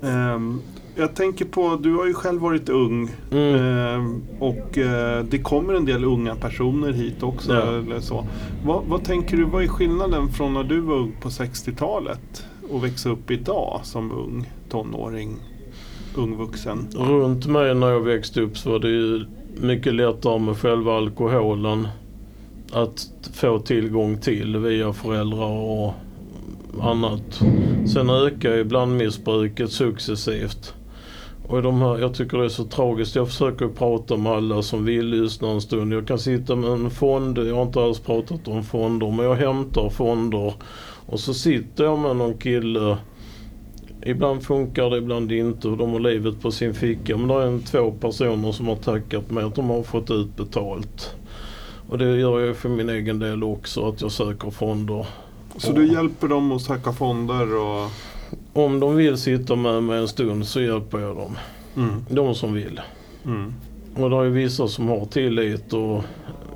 grann. 0.00 0.34
Ehm, 0.34 0.60
jag 0.96 1.14
tänker 1.14 1.44
på, 1.44 1.76
du 1.82 1.94
har 1.94 2.06
ju 2.06 2.14
själv 2.14 2.40
varit 2.40 2.68
ung. 2.68 3.10
Mm. 3.30 3.54
Ehm, 3.54 4.22
och 4.38 4.78
eh, 4.78 5.24
det 5.24 5.38
kommer 5.38 5.74
en 5.74 5.84
del 5.84 6.04
unga 6.04 6.34
personer 6.34 6.92
hit 6.92 7.22
också. 7.22 7.52
Ja. 7.52 7.78
Eller 7.78 8.00
så. 8.00 8.26
Vad, 8.64 8.84
vad 8.84 9.04
tänker 9.04 9.36
du, 9.36 9.44
vad 9.44 9.62
är 9.62 9.68
skillnaden 9.68 10.28
från 10.28 10.54
när 10.54 10.64
du 10.64 10.80
var 10.80 10.96
ung 10.96 11.16
på 11.20 11.28
60-talet 11.28 12.46
och 12.70 12.84
växa 12.84 13.08
upp 13.08 13.30
idag 13.30 13.80
som 13.82 14.12
ung 14.12 14.50
tonåring? 14.68 15.36
ung 16.16 16.36
vuxen? 16.36 16.88
Runt 16.94 17.46
mig 17.46 17.74
när 17.74 17.88
jag 17.88 18.00
växte 18.00 18.40
upp 18.40 18.58
så 18.58 18.70
var 18.70 18.78
det 18.78 18.88
ju 18.88 19.24
mycket 19.60 19.94
lättare 19.94 20.38
med 20.38 20.56
själva 20.56 20.96
alkoholen 20.96 21.88
att 22.72 23.10
få 23.32 23.58
tillgång 23.58 24.20
till 24.20 24.56
via 24.56 24.92
föräldrar 24.92 25.50
och 25.50 25.94
annat. 26.80 27.40
Sen 27.92 28.10
ökar 28.10 28.54
ju 28.54 28.64
blandmissbruket 28.64 29.72
successivt. 29.72 30.74
Och 31.48 31.62
de 31.62 31.82
här, 31.82 31.98
jag 31.98 32.14
tycker 32.14 32.38
det 32.38 32.44
är 32.44 32.48
så 32.48 32.64
tragiskt. 32.64 33.16
Jag 33.16 33.28
försöker 33.28 33.68
prata 33.68 34.16
med 34.16 34.32
alla 34.32 34.62
som 34.62 34.84
vill 34.84 35.06
lyssna 35.06 35.48
en 35.48 35.60
stund. 35.60 35.92
Jag 35.92 36.06
kan 36.06 36.18
sitta 36.18 36.56
med 36.56 36.70
en 36.70 36.90
fond. 36.90 37.38
Jag 37.38 37.54
har 37.54 37.62
inte 37.62 37.82
alls 37.82 38.00
pratat 38.00 38.48
om 38.48 38.64
fonder 38.64 39.10
men 39.10 39.26
jag 39.26 39.34
hämtar 39.34 39.90
fonder. 39.90 40.54
Och 41.06 41.20
så 41.20 41.34
sitter 41.34 41.84
jag 41.84 41.98
med 41.98 42.16
någon 42.16 42.38
kille. 42.38 42.96
Ibland 44.06 44.42
funkar 44.42 44.90
det, 44.90 44.98
ibland 44.98 45.32
inte. 45.32 45.68
De 45.68 45.92
har 45.92 46.00
livet 46.00 46.40
på 46.40 46.50
sin 46.50 46.74
ficka. 46.74 47.16
Men 47.16 47.28
det 47.28 47.34
är 47.34 47.46
en, 47.46 47.62
två 47.62 47.90
personer 47.90 48.52
som 48.52 48.68
har 48.68 48.76
tackat 48.76 49.30
mig 49.30 49.44
att 49.44 49.54
de 49.54 49.70
har 49.70 49.82
fått 49.82 50.10
ut 50.10 50.36
betalt. 50.36 51.14
Och 51.88 51.98
det 51.98 52.16
gör 52.16 52.40
jag 52.40 52.56
för 52.56 52.68
min 52.68 52.88
egen 52.88 53.18
del 53.18 53.44
också. 53.44 53.88
Att 53.88 54.00
jag 54.00 54.12
söker 54.12 54.50
fonder. 54.50 55.06
Så 55.56 55.72
du 55.72 55.92
hjälper 55.92 56.28
dem 56.28 56.52
att 56.52 56.62
söka 56.62 56.92
fonder? 56.92 57.56
och... 57.56 57.90
Om 58.52 58.80
de 58.80 58.96
vill 58.96 59.16
sitta 59.16 59.56
med 59.56 59.82
mig 59.82 59.98
en 59.98 60.08
stund 60.08 60.46
så 60.46 60.60
hjälper 60.60 60.98
jag 60.98 61.16
dem. 61.16 61.38
Mm. 61.76 62.04
De 62.08 62.34
som 62.34 62.54
vill. 62.54 62.80
Mm. 63.24 63.54
Och 63.96 64.10
det 64.10 64.16
är 64.16 64.24
vissa 64.24 64.68
som 64.68 64.88
har 64.88 65.06
tillit 65.06 65.72
och 65.72 66.04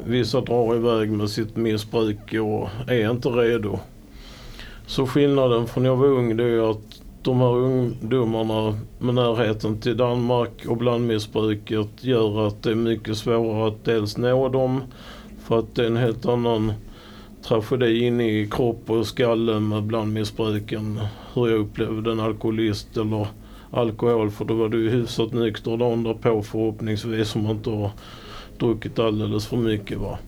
vissa 0.04 0.40
drar 0.40 0.76
iväg 0.76 1.10
med 1.10 1.30
sitt 1.30 1.56
missbruk 1.56 2.34
och 2.34 2.68
är 2.86 3.10
inte 3.10 3.28
redo. 3.28 3.78
Så 4.86 5.06
skillnaden 5.06 5.66
från 5.66 5.82
när 5.82 5.90
jag 5.90 5.96
var 5.96 6.06
ung 6.06 6.36
det 6.36 6.44
är 6.44 6.70
att 6.70 7.00
de 7.22 7.40
här 7.40 7.56
ungdomarna 7.56 8.78
med 8.98 9.14
närheten 9.14 9.80
till 9.80 9.96
Danmark 9.96 10.66
och 10.68 10.76
blandmissbruket 10.76 11.88
gör 12.00 12.46
att 12.46 12.62
det 12.62 12.70
är 12.70 12.74
mycket 12.74 13.16
svårare 13.16 13.68
att 13.68 13.84
dels 13.84 14.16
nå 14.16 14.48
dem 14.48 14.82
för 15.44 15.58
att 15.58 15.74
det 15.74 15.82
är 15.82 15.86
en 15.86 15.96
helt 15.96 16.26
annan 16.26 16.72
tragedi 17.42 18.06
inne 18.06 18.30
i 18.30 18.48
kropp 18.50 18.90
och 18.90 19.06
skalle 19.06 19.60
med 19.60 19.82
blandmissbruken. 19.82 21.00
Hur 21.34 21.48
jag 21.48 21.58
upplevde 21.58 22.12
en 22.12 22.20
alkoholist 22.20 22.96
eller 22.96 23.26
alkohol 23.70 24.30
för 24.30 24.44
då 24.44 24.54
var 24.54 24.68
du 24.68 24.90
hyfsat 24.90 25.32
nykter 25.32 25.76
dagen 25.76 26.02
därpå 26.02 26.42
förhoppningsvis 26.42 27.34
om 27.34 27.42
man 27.42 27.56
inte 27.56 27.70
har 27.70 27.90
druckit 28.58 28.98
alldeles 28.98 29.46
för 29.46 29.56
mycket. 29.56 29.98
Va? 29.98 30.18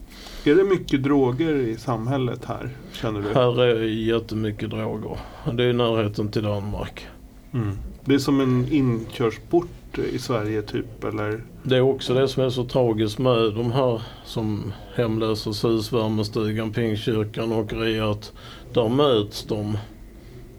Är 0.44 0.54
det 0.54 0.64
mycket 0.64 1.02
droger 1.02 1.54
i 1.54 1.76
samhället 1.76 2.44
här, 2.44 2.70
känner 2.92 3.20
du? 3.20 3.28
Här 3.34 3.60
är 3.60 3.82
jättemycket 3.84 4.70
droger. 4.70 5.16
Det 5.52 5.64
är 5.64 5.72
närheten 5.72 6.30
till 6.30 6.42
Danmark. 6.42 7.06
Mm. 7.52 7.78
Det 8.04 8.14
är 8.14 8.18
som 8.18 8.40
en 8.40 8.72
inkörsport 8.72 9.98
i 10.12 10.18
Sverige 10.18 10.62
typ, 10.62 11.04
eller? 11.04 11.40
Det 11.62 11.76
är 11.76 11.80
också 11.80 12.14
det 12.14 12.28
som 12.28 12.42
är 12.42 12.50
så 12.50 12.64
tragiskt 12.64 13.18
med 13.18 13.54
de 13.54 13.72
här 13.72 14.02
som 14.24 14.72
Hemlösas 14.94 15.64
husvärmestugan, 15.64 16.72
Pingstkyrkan 16.72 17.52
och 17.52 17.72
att 18.12 18.32
där 18.72 18.88
möts 18.88 19.44
de 19.44 19.78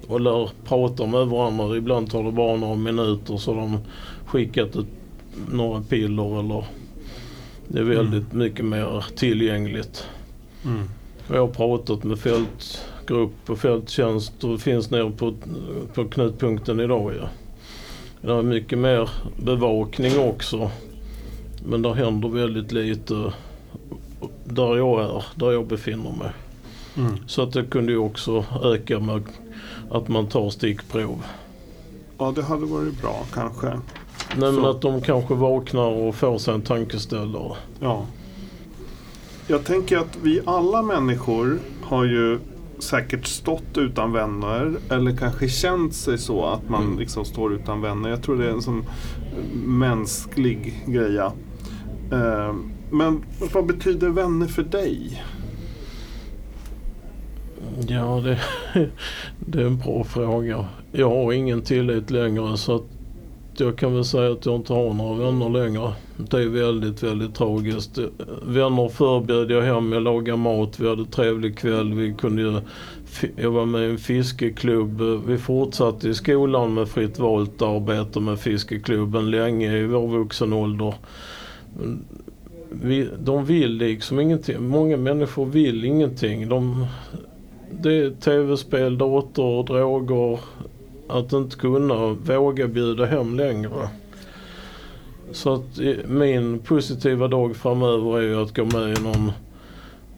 och 0.07 0.21
lär 0.21 0.49
prata 0.65 1.05
med 1.05 1.27
varandra. 1.27 1.77
Ibland 1.77 2.11
tar 2.11 2.23
det 2.23 2.31
bara 2.31 2.57
några 2.57 2.75
minuter 2.75 3.37
så 3.37 3.53
de 3.53 3.77
skickat 4.25 4.75
ett, 4.75 4.85
några 5.51 5.81
piller 5.81 6.39
eller 6.39 6.65
det 7.67 7.79
är 7.79 7.83
väldigt 7.83 8.33
mm. 8.33 8.45
mycket 8.45 8.65
mer 8.65 9.05
tillgängligt. 9.15 10.07
Mm. 10.65 10.89
Jag 11.27 11.39
har 11.39 11.47
pratat 11.47 12.03
med 12.03 12.19
fältgrupp 12.19 13.49
och 13.49 13.59
fälttjänst 13.59 14.43
och 14.43 14.61
finns 14.61 14.91
nere 14.91 15.11
på, 15.11 15.33
på 15.93 16.05
knutpunkten 16.05 16.79
idag. 16.79 17.13
Ja. 17.19 17.27
Det 18.21 18.33
är 18.33 18.41
mycket 18.41 18.79
mer 18.79 19.09
bevakning 19.37 20.19
också. 20.19 20.71
Men 21.65 21.81
det 21.81 21.93
händer 21.93 22.29
väldigt 22.29 22.71
lite 22.71 23.33
där 24.45 24.77
jag 24.77 25.01
är, 25.01 25.23
där 25.35 25.51
jag 25.51 25.67
befinner 25.67 26.11
mig. 26.11 26.31
Mm. 26.97 27.17
Så 27.27 27.41
att 27.41 27.53
det 27.53 27.63
kunde 27.63 27.91
ju 27.91 27.97
också 27.97 28.45
öka 28.63 28.99
med 28.99 29.23
att 29.93 30.07
man 30.07 30.27
tar 30.27 30.49
stickprov. 30.49 31.23
Ja, 32.17 32.31
det 32.35 32.43
hade 32.43 32.65
varit 32.65 33.01
bra 33.01 33.25
kanske. 33.33 33.67
Nej, 34.37 34.51
men 34.51 34.65
att 34.65 34.81
de 34.81 35.01
kanske 35.01 35.33
vaknar 35.33 35.87
och 35.87 36.15
får 36.15 36.37
sig 36.37 36.53
en 36.53 36.61
tankeställare. 36.61 37.55
Ja. 37.79 38.05
Jag 39.47 39.63
tänker 39.65 39.97
att 39.97 40.17
vi 40.21 40.41
alla 40.45 40.81
människor 40.81 41.59
har 41.81 42.05
ju 42.05 42.39
säkert 42.79 43.25
stått 43.25 43.77
utan 43.77 44.11
vänner 44.11 44.75
eller 44.89 45.17
kanske 45.17 45.49
känt 45.49 45.93
sig 45.93 46.17
så 46.17 46.45
att 46.45 46.69
man 46.69 46.83
mm. 46.83 46.99
liksom 46.99 47.25
står 47.25 47.53
utan 47.53 47.81
vänner. 47.81 48.09
Jag 48.09 48.23
tror 48.23 48.37
det 48.37 48.45
är 48.45 48.51
en 48.51 48.61
sån 48.61 48.85
mänsklig 49.65 50.83
greja. 50.87 51.31
Eh, 52.11 52.55
men 52.89 53.23
vad 53.53 53.65
betyder 53.65 54.09
vänner 54.09 54.47
för 54.47 54.63
dig? 54.63 55.23
Ja, 57.87 58.21
det, 58.23 58.39
det 59.39 59.61
är 59.61 59.65
en 59.65 59.77
bra 59.77 60.03
fråga. 60.03 60.65
Jag 60.91 61.09
har 61.09 61.33
ingen 61.33 61.61
tillit 61.61 62.11
längre 62.11 62.57
så 62.57 62.75
att 62.75 62.83
jag 63.57 63.77
kan 63.77 63.93
väl 63.93 64.05
säga 64.05 64.31
att 64.31 64.45
jag 64.45 64.55
inte 64.55 64.73
har 64.73 64.93
några 64.93 65.25
vänner 65.25 65.49
längre. 65.49 65.91
Det 66.17 66.37
är 66.37 66.47
väldigt, 66.47 67.03
väldigt 67.03 67.35
tragiskt. 67.35 67.99
Vänner 68.45 68.89
förbjöd 68.89 69.51
jag 69.51 69.61
hem, 69.61 69.91
jag 69.91 70.03
lagade 70.03 70.37
mat, 70.37 70.79
vi 70.79 70.89
hade 70.89 71.05
trevlig 71.05 71.57
kväll. 71.57 71.93
Vi 71.93 72.13
kunde, 72.13 72.61
jag 73.35 73.51
var 73.51 73.65
med 73.65 73.87
i 73.87 73.91
en 73.91 73.97
fiskeklubb. 73.97 75.01
Vi 75.27 75.37
fortsatte 75.37 76.09
i 76.09 76.13
skolan 76.13 76.73
med 76.73 76.87
fritt 76.87 77.19
valt 77.19 77.61
arbete 77.61 78.19
med 78.19 78.39
fiskeklubben 78.39 79.31
länge 79.31 79.77
i 79.77 79.85
vår 79.85 80.07
vuxen 80.07 80.53
ålder. 80.53 80.93
Vi, 82.69 83.07
de 83.23 83.45
vill 83.45 83.71
liksom 83.71 84.19
ingenting. 84.19 84.67
Många 84.67 84.97
människor 84.97 85.45
vill 85.45 85.85
ingenting. 85.85 86.49
De, 86.49 86.87
det 87.83 87.93
är 87.93 88.09
tv-spel, 88.09 88.97
dator, 88.97 89.63
droger, 89.63 90.39
att 91.07 91.33
inte 91.33 91.55
kunna 91.55 92.07
våga 92.07 92.67
bjuda 92.67 93.05
hem 93.05 93.35
längre. 93.35 93.89
Så 95.31 95.53
att 95.53 95.79
min 96.07 96.59
positiva 96.59 97.27
dag 97.27 97.55
framöver 97.55 98.17
är 98.17 98.21
ju 98.21 98.41
att 98.41 98.55
gå 98.55 98.65
med 98.65 98.97
i 98.97 99.01
någon 99.01 99.31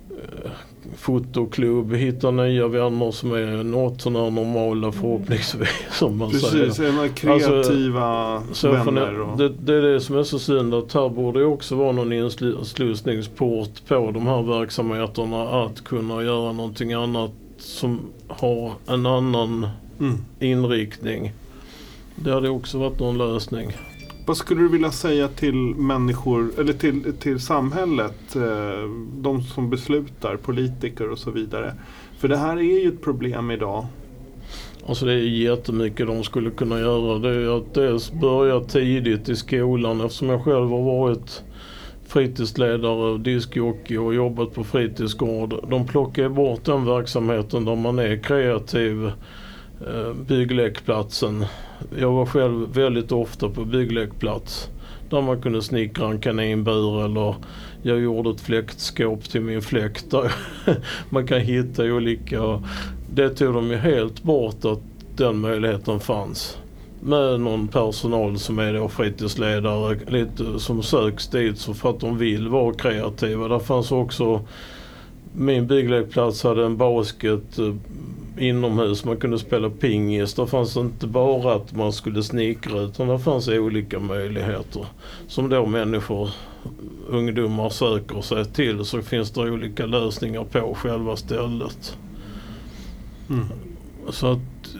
eh, 0.10 0.52
fotoklubb, 0.96 1.94
hitta 1.94 2.32
nya 2.32 2.68
vänner 2.68 3.12
som 3.12 3.32
är 3.32 3.64
något 3.64 4.02
sådär 4.02 4.32
normala 4.32 4.92
förhoppningsvis. 4.92 5.70
Som 5.92 6.18
man 6.18 6.32
Precis, 6.32 6.76
säger. 6.76 7.08
kreativa 7.08 8.04
alltså, 8.04 8.72
vänner. 8.72 9.22
Och... 9.22 9.38
Det, 9.38 9.50
det, 9.50 9.74
är 9.74 9.82
det 9.82 10.02
som 10.02 10.18
är 10.18 10.24
så 10.24 10.40
synd 10.40 10.74
att 10.74 10.94
här 10.94 11.10
borde 11.10 11.46
också 11.46 11.76
vara 11.76 11.92
någon 11.92 12.14
inslussningsport 12.14 13.88
på 13.88 14.12
de 14.12 14.28
här 14.28 14.42
verksamheterna 14.42 15.64
att 15.64 15.84
kunna 15.84 16.24
göra 16.24 16.52
någonting 16.52 16.94
annat 16.94 17.32
som 17.58 18.00
har 18.28 18.74
en 18.88 19.06
annan 19.06 19.68
mm. 20.00 20.18
inriktning. 20.40 21.34
Det 22.16 22.32
hade 22.32 22.50
också 22.50 22.78
varit 22.78 23.00
någon 23.00 23.18
lösning. 23.18 23.72
Vad 24.28 24.38
skulle 24.38 24.62
du 24.62 24.70
vilja 24.70 24.92
säga 24.92 25.28
till 25.28 25.56
människor, 25.76 26.52
eller 26.60 26.74
till, 26.74 27.14
till 27.20 27.40
samhället, 27.40 28.36
eh, 28.36 28.90
de 29.14 29.44
som 29.44 29.70
beslutar, 29.70 30.38
politiker 30.38 31.10
och 31.10 31.20
så 31.20 31.32
vidare? 31.32 31.74
För 32.18 32.28
det 32.28 32.38
här 32.38 32.58
är 32.58 32.82
ju 32.84 32.88
ett 32.88 33.02
problem 33.02 33.52
idag. 33.52 33.86
Alltså 34.88 35.06
det 35.06 35.14
är 35.14 35.18
jättemycket 35.18 36.08
de 36.08 36.24
skulle 36.24 36.52
kunna 36.52 36.80
göra. 36.80 37.20
Det 37.20 37.30
är 37.30 37.58
att 37.58 37.74
dels 37.74 38.12
börja 38.12 38.60
tidigt 38.60 39.30
i 39.30 39.36
skolan 39.36 40.02
eftersom 40.02 40.30
jag 40.30 40.44
själv 40.44 40.70
har 40.70 40.84
varit 40.84 41.44
fritidsledare, 42.08 43.18
diskjockey 43.18 43.98
och 43.98 44.16
jobbat 44.16 44.54
på 44.54 44.64
fritidsgård. 44.64 45.56
De 45.70 45.88
plockar 45.88 46.30
bort 46.30 46.66
den 46.66 46.86
verksamheten 46.86 47.66
där 47.66 47.76
man 47.76 48.00
är 48.00 48.18
kreativ 48.18 49.06
eh, 49.88 50.14
bygglekplatsen. 50.28 51.46
Jag 52.00 52.12
var 52.12 52.26
själv 52.26 52.74
väldigt 52.74 53.12
ofta 53.12 53.50
på 53.50 53.66
bygglekplats. 53.66 54.70
Där 55.10 55.22
man 55.22 55.42
kunde 55.42 55.62
snickra 55.62 56.08
en 56.08 56.20
kaninbur 56.20 57.06
eller 57.06 57.36
jag 57.82 58.00
gjorde 58.00 58.30
ett 58.30 58.42
fläktskåp 58.42 59.24
till 59.24 59.42
min 59.42 59.62
fläkt. 59.62 60.14
man 61.10 61.28
kan 61.28 61.40
hitta 61.40 61.84
olika. 61.84 62.64
Det 63.14 63.30
tog 63.30 63.54
de 63.54 63.68
ju 63.68 63.76
helt 63.76 64.24
bort 64.24 64.66
att 64.66 64.82
den 65.16 65.38
möjligheten 65.38 66.00
fanns. 66.00 66.58
Med 67.06 67.40
någon 67.40 67.68
personal 67.68 68.40
som 68.40 68.60
är 68.60 68.74
då 68.74 68.90
fritidsledare 68.90 70.00
lite 70.08 70.60
som 70.60 70.84
söks 70.84 71.28
dit 71.28 71.58
så 71.58 71.74
för 71.74 71.90
att 71.90 72.00
de 72.00 72.18
vill 72.18 72.48
vara 72.48 72.74
kreativa. 72.74 73.48
Där 73.48 73.60
fanns 73.60 73.92
också 73.92 74.42
min 75.38 75.68
bygglekplats 75.68 76.44
hade 76.44 76.66
en 76.66 76.78
basket 76.78 77.60
eh, 77.60 77.76
inomhus. 78.38 79.06
Man 79.06 79.18
kunde 79.18 79.40
spela 79.40 79.70
pingis. 79.70 80.34
Det 80.34 80.48
fanns 80.48 80.78
inte 80.78 81.08
bara 81.08 81.54
att 81.54 81.76
man 81.76 81.94
skulle 81.94 82.24
snickra 82.24 82.80
utan 82.80 83.08
det 83.08 83.20
fanns 83.20 83.48
olika 83.48 84.00
möjligheter. 84.00 84.86
Som 85.28 85.50
då 85.50 85.66
människor, 85.66 86.30
ungdomar 87.08 87.70
söker 87.70 88.22
sig 88.22 88.46
till 88.46 88.86
så 88.86 89.02
finns 89.02 89.32
det 89.32 89.42
olika 89.42 89.86
lösningar 89.86 90.44
på 90.44 90.76
själva 90.76 91.16
stället. 91.16 91.98
Mm. 93.30 93.46
Så 94.10 94.32
att 94.32 94.76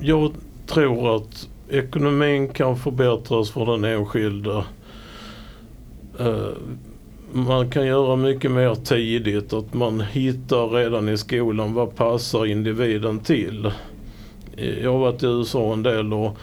jag 0.00 0.32
tror 0.66 1.16
att 1.16 1.48
ekonomin 1.68 2.48
kan 2.48 2.76
förbättras 2.76 3.50
för 3.50 3.66
den 3.66 3.84
enskilde. 3.84 4.64
Eh, 6.18 6.48
man 7.32 7.70
kan 7.70 7.86
göra 7.86 8.16
mycket 8.16 8.50
mer 8.50 8.74
tidigt. 8.74 9.52
Att 9.52 9.74
man 9.74 10.00
hittar 10.00 10.68
redan 10.68 11.08
i 11.08 11.16
skolan 11.16 11.74
vad 11.74 11.96
passar 11.96 12.46
individen 12.46 13.20
till. 13.20 13.70
Jag 14.82 14.92
har 14.92 14.98
varit 14.98 15.22
i 15.22 15.26
USA 15.26 15.72
en 15.72 15.82
del 15.82 16.12
och 16.12 16.38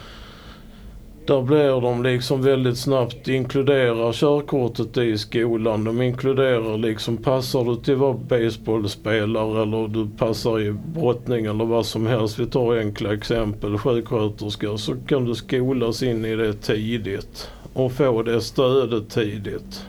där 1.27 1.41
blir 1.41 1.81
de 1.81 2.03
liksom 2.03 2.41
väldigt 2.41 2.77
snabbt 2.77 3.27
inkluderar 3.27 4.13
körkortet 4.13 4.97
i 4.97 5.17
skolan. 5.17 5.83
De 5.83 6.01
inkluderar 6.01 6.77
liksom, 6.77 7.17
passar 7.17 7.63
du 7.63 7.75
till 7.75 7.93
att 7.93 7.99
vara 7.99 8.13
baseballspelare 8.13 9.61
eller 9.61 9.87
du 9.87 10.07
passar 10.17 10.59
i 10.59 10.71
brottning 10.71 11.45
eller 11.45 11.65
vad 11.65 11.85
som 11.85 12.07
helst. 12.07 12.39
Vi 12.39 12.45
tar 12.45 12.77
enkla 12.77 13.13
exempel, 13.13 13.77
sjuksköterska. 13.77 14.77
Så 14.77 14.95
kan 15.07 15.25
du 15.25 15.35
skolas 15.35 16.03
in 16.03 16.25
i 16.25 16.35
det 16.35 16.53
tidigt 16.53 17.49
och 17.73 17.91
få 17.91 18.23
det 18.23 18.41
stödet 18.41 19.09
tidigt. 19.09 19.85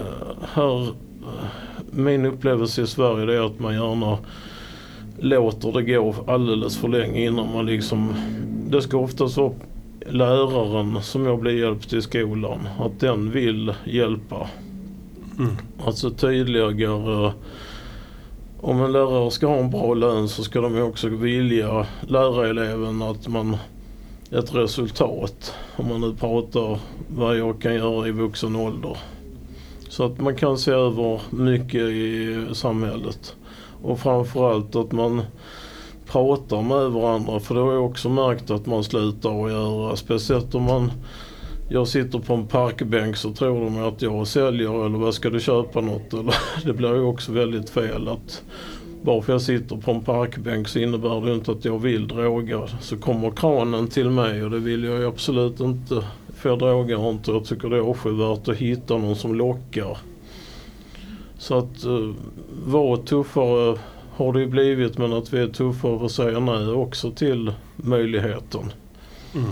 Uh, 0.00 0.44
här, 0.54 0.82
eh, 0.82 0.88
min 1.90 2.26
upplevelse 2.26 2.82
i 2.82 2.86
Sverige 2.86 3.38
är 3.38 3.46
att 3.46 3.58
man 3.58 3.74
gärna 3.74 4.18
låter 5.18 5.72
det 5.72 5.82
gå 5.82 6.14
alldeles 6.26 6.78
för 6.78 6.88
länge 6.88 7.24
innan 7.24 7.52
man 7.52 7.66
liksom... 7.66 8.14
Det 8.70 8.82
ska 8.82 8.98
oftast 8.98 9.36
vara 9.36 9.52
läraren 10.06 11.02
som 11.02 11.26
jag 11.26 11.40
blir 11.40 11.58
hjälpt 11.58 11.92
i 11.92 12.02
skolan. 12.02 12.68
Att 12.78 13.00
den 13.00 13.30
vill 13.30 13.74
hjälpa. 13.84 14.48
Mm. 15.38 15.56
Alltså 15.84 16.10
tydligare. 16.10 17.32
Om 18.60 18.82
en 18.82 18.92
lärare 18.92 19.30
ska 19.30 19.46
ha 19.46 19.56
en 19.56 19.70
bra 19.70 19.94
lön 19.94 20.28
så 20.28 20.44
ska 20.44 20.60
de 20.60 20.82
också 20.82 21.08
vilja 21.08 21.86
lära 22.00 22.48
eleven 22.48 23.02
att 23.02 23.28
man 23.28 23.56
ett 24.30 24.54
resultat. 24.54 25.54
Om 25.76 25.88
man 25.88 26.00
nu 26.00 26.14
pratar 26.14 26.78
vad 27.08 27.38
jag 27.38 27.60
kan 27.62 27.74
göra 27.74 28.08
i 28.08 28.10
vuxen 28.10 28.56
ålder. 28.56 28.96
Så 29.88 30.04
att 30.04 30.20
man 30.20 30.36
kan 30.36 30.58
se 30.58 30.70
över 30.70 31.20
mycket 31.30 31.80
i 31.80 32.44
samhället. 32.52 33.36
Och 33.82 34.00
framförallt 34.00 34.76
att 34.76 34.92
man 34.92 35.22
pratar 36.10 36.62
med 36.62 36.90
varandra. 36.90 37.40
För 37.40 37.54
det 37.54 37.60
har 37.60 37.72
jag 37.72 37.84
också 37.84 38.08
märkt 38.08 38.50
att 38.50 38.66
man 38.66 38.84
slutar 38.84 39.44
att 39.44 39.50
göra. 39.50 39.96
Speciellt 39.96 40.54
om 40.54 40.62
man 40.62 40.90
jag 41.70 41.88
sitter 41.88 42.18
på 42.18 42.34
en 42.34 42.46
parkbänk 42.46 43.16
så 43.16 43.32
tror 43.32 43.60
de 43.60 43.82
att 43.82 44.02
jag 44.02 44.26
säljer 44.26 44.86
eller 44.86 44.98
vad 44.98 45.14
ska 45.14 45.30
du 45.30 45.40
köpa 45.40 45.80
något? 45.80 46.12
Eller, 46.12 46.34
det 46.64 46.72
blir 46.72 46.94
ju 46.94 47.02
också 47.02 47.32
väldigt 47.32 47.70
fel 47.70 48.08
att 48.08 48.42
bara 49.02 49.22
för 49.22 49.32
jag 49.32 49.42
sitter 49.42 49.76
på 49.76 49.90
en 49.90 50.00
parkbänk 50.00 50.68
så 50.68 50.78
innebär 50.78 51.20
det 51.20 51.34
inte 51.34 51.52
att 51.52 51.64
jag 51.64 51.78
vill 51.78 52.08
droga. 52.08 52.68
Så 52.80 52.96
kommer 52.96 53.30
kranen 53.30 53.88
till 53.88 54.10
mig 54.10 54.44
och 54.44 54.50
det 54.50 54.58
vill 54.58 54.84
jag 54.84 55.04
absolut 55.04 55.60
inte. 55.60 56.04
För 56.34 56.48
jag 56.48 56.58
drogar 56.58 57.10
inte. 57.10 57.30
Jag 57.30 57.44
tycker 57.44 57.68
det 57.68 57.76
är 57.76 57.80
avskyvärt 57.80 58.48
att 58.48 58.56
hitta 58.56 58.96
någon 58.96 59.16
som 59.16 59.34
lockar. 59.34 59.98
Så 61.38 61.58
att 61.58 61.84
eh, 61.84 61.90
uh, 61.90 62.14
vara 62.64 62.96
tuffare 62.96 63.78
har 64.18 64.32
det 64.32 64.40
ju 64.40 64.46
blivit 64.46 64.98
men 64.98 65.12
att 65.12 65.32
vi 65.32 65.40
är 65.40 65.48
tuffare 65.48 66.06
att 66.06 66.12
säga 66.12 66.40
nej 66.40 66.68
också 66.68 67.10
till 67.10 67.52
möjligheten. 67.76 68.72
Mm. 69.34 69.50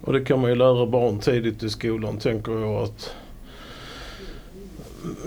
Och 0.00 0.12
det 0.12 0.20
kan 0.20 0.40
man 0.40 0.50
ju 0.50 0.56
lära 0.56 0.86
barn 0.86 1.18
tidigt 1.18 1.62
i 1.62 1.70
skolan 1.70 2.18
tänker 2.18 2.52
jag 2.52 2.82
att 2.82 3.14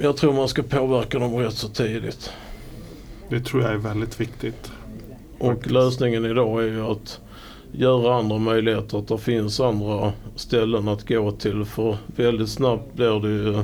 jag 0.01 0.17
tror 0.17 0.33
man 0.33 0.47
ska 0.47 0.63
påverka 0.63 1.19
dem 1.19 1.35
rätt 1.35 1.53
så 1.53 1.67
tidigt. 1.67 2.31
Det 3.29 3.39
tror 3.39 3.61
jag 3.61 3.71
är 3.71 3.77
väldigt 3.77 4.21
viktigt. 4.21 4.71
Och 5.39 5.71
lösningen 5.71 6.25
idag 6.25 6.63
är 6.63 6.67
ju 6.67 6.81
att 6.81 7.21
göra 7.71 8.15
andra 8.15 8.37
möjligheter, 8.37 8.97
att 8.97 9.07
det 9.07 9.17
finns 9.17 9.59
andra 9.59 10.13
ställen 10.35 10.87
att 10.87 11.07
gå 11.07 11.31
till. 11.31 11.65
För 11.65 11.97
väldigt 12.15 12.49
snabbt 12.49 12.93
blir 12.93 13.19
det 13.19 13.29
ju 13.29 13.63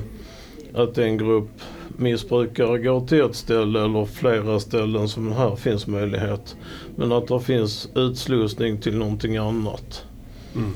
att 0.84 0.98
en 0.98 1.18
grupp 1.18 1.62
missbrukare 2.00 2.80
går 2.80 3.08
till 3.08 3.22
ett 3.22 3.36
ställe 3.36 3.84
eller 3.84 4.06
flera 4.06 4.60
ställen 4.60 5.08
som 5.08 5.32
här 5.32 5.56
finns 5.56 5.88
möjlighet. 5.88 6.56
Men 6.96 7.12
att 7.12 7.28
det 7.28 7.40
finns 7.40 7.90
utslussning 7.96 8.82
till 8.82 8.98
någonting 8.98 9.38
annat. 9.38 10.06
Mm. 10.56 10.74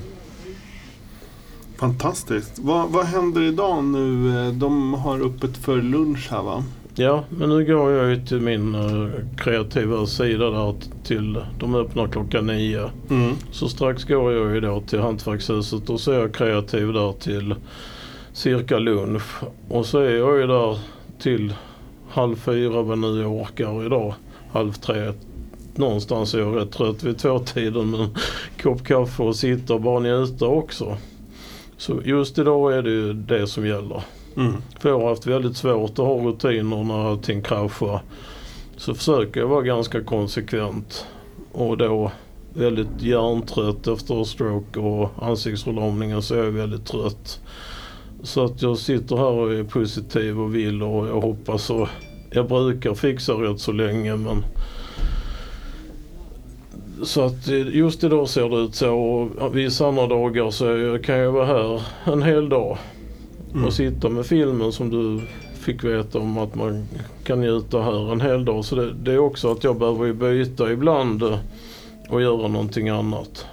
Fantastiskt. 1.80 2.60
Vad, 2.60 2.90
vad 2.90 3.06
händer 3.06 3.42
idag 3.42 3.84
nu? 3.84 4.52
De 4.52 4.94
har 4.94 5.26
öppet 5.26 5.58
för 5.58 5.82
lunch 5.82 6.28
här 6.32 6.44
va? 6.44 6.64
Ja, 6.96 7.24
men 7.30 7.50
nu 7.50 7.66
går 7.66 7.92
jag 7.92 8.10
ju 8.10 8.26
till 8.26 8.42
min 8.42 8.76
uh, 8.76 9.10
kreativa 9.38 10.06
sida 10.06 10.50
där 10.50 10.76
till, 11.04 11.38
de 11.60 11.76
öppnar 11.76 12.08
klockan 12.08 12.46
nio. 12.46 12.90
Mm. 13.10 13.36
Så 13.52 13.70
strax 13.70 14.04
går 14.04 14.34
jag 14.34 14.54
ju 14.54 14.62
då 14.62 14.82
till 14.82 15.00
Hantverkshuset 15.00 15.90
och 15.90 16.00
så 16.00 16.12
är 16.12 16.20
jag 16.20 16.34
kreativ 16.34 16.94
där 16.94 17.12
till 17.12 17.56
cirka 18.34 18.80
lunch. 18.80 19.44
Och 19.70 19.86
så 19.86 20.00
är 20.00 20.16
jag 20.18 20.40
ju 20.40 20.48
där 20.48 20.78
till 21.24 21.54
halv 22.10 22.36
fyra 22.36 22.82
vad 22.82 22.98
nu 22.98 23.22
jag 23.22 23.32
orkar 23.32 23.86
idag. 23.86 24.14
Halv 24.52 24.74
tre. 24.74 25.14
Någonstans 25.76 26.34
är 26.34 26.40
jag 26.40 26.58
rätt 26.58 26.72
trött 26.72 27.04
vid 27.04 27.18
tvåtiden 27.18 27.92
men 27.92 28.16
kopp 28.62 28.84
kaffe 28.84 29.24
och 29.24 29.36
sitta 29.36 29.74
och 29.74 29.82
bara 29.82 30.00
njuta 30.00 30.46
också. 30.46 30.98
Så 31.78 32.02
just 32.06 32.38
idag 32.38 32.74
är 32.74 32.82
det 32.82 32.90
ju 32.90 33.14
det 33.14 33.48
som 33.48 33.68
gäller. 33.68 34.04
Mm. 34.38 34.54
För 34.80 34.90
jag 34.90 35.00
har 35.00 35.10
haft 35.10 35.26
väldigt 35.26 35.58
svårt 35.58 35.92
att 35.92 35.98
ha 35.98 36.16
rutiner 36.16 36.84
när 36.84 37.10
allting 37.10 37.42
kraschar. 37.42 38.02
Så 38.78 38.94
försöker 38.94 39.40
jag 39.40 39.48
vara 39.48 39.62
ganska 39.62 40.04
konsekvent. 40.04 41.06
Och 41.52 41.78
då 41.78 42.12
väldigt 42.54 43.02
hjärntrött 43.02 43.88
efter 43.88 44.24
stroke 44.24 44.80
och 44.80 45.10
ansiktsförlamningen 45.22 46.22
så 46.22 46.36
är 46.36 46.44
jag 46.44 46.52
väldigt 46.52 46.86
trött. 46.86 47.40
Så 48.24 48.46
att 48.46 48.62
jag 48.62 48.78
sitter 48.78 49.16
här 49.16 49.32
och 49.32 49.54
är 49.54 49.64
positiv 49.64 50.40
och 50.40 50.56
vill 50.56 50.84
och 50.84 51.08
jag 51.08 51.22
hoppas 51.22 51.70
och 51.70 51.88
jag 52.32 52.48
brukar 52.48 52.94
fixa 52.94 53.34
rätt 53.34 53.60
så 53.60 53.72
länge 53.72 54.16
men 54.16 54.46
så 57.04 57.22
att 57.22 57.48
just 57.48 58.04
idag 58.04 58.30
ser 58.30 58.50
det 58.50 58.58
ut 58.58 58.76
så 58.76 58.96
och 59.40 59.58
vissa 59.58 59.88
andra 59.88 60.08
dagar 60.08 60.52
så 60.52 60.98
kan 61.04 61.18
jag 61.18 61.32
vara 61.32 61.46
här 61.46 61.82
en 62.14 62.24
hel 62.24 62.50
dag 62.50 62.78
mm. 63.54 63.66
och 63.66 63.74
sitta 63.74 64.10
med 64.10 64.26
filmen 64.26 64.72
som 64.72 64.90
du 64.90 65.22
fick 65.64 65.84
veta 65.84 66.20
om 66.20 66.38
att 66.38 66.56
man 66.56 66.88
kan 67.24 67.42
njuta 67.42 67.82
här 67.82 68.12
en 68.12 68.22
hel 68.22 68.46
dag. 68.46 68.66
Så 68.66 68.76
det, 68.76 68.94
det 68.94 69.12
är 69.12 69.18
också 69.18 69.52
att 69.52 69.64
jag 69.64 69.80
behöver 69.80 70.14
byta 70.14 70.72
ibland 70.72 71.24
och 72.10 72.22
göra 72.22 72.48
någonting 72.48 72.90
annat. 72.90 73.46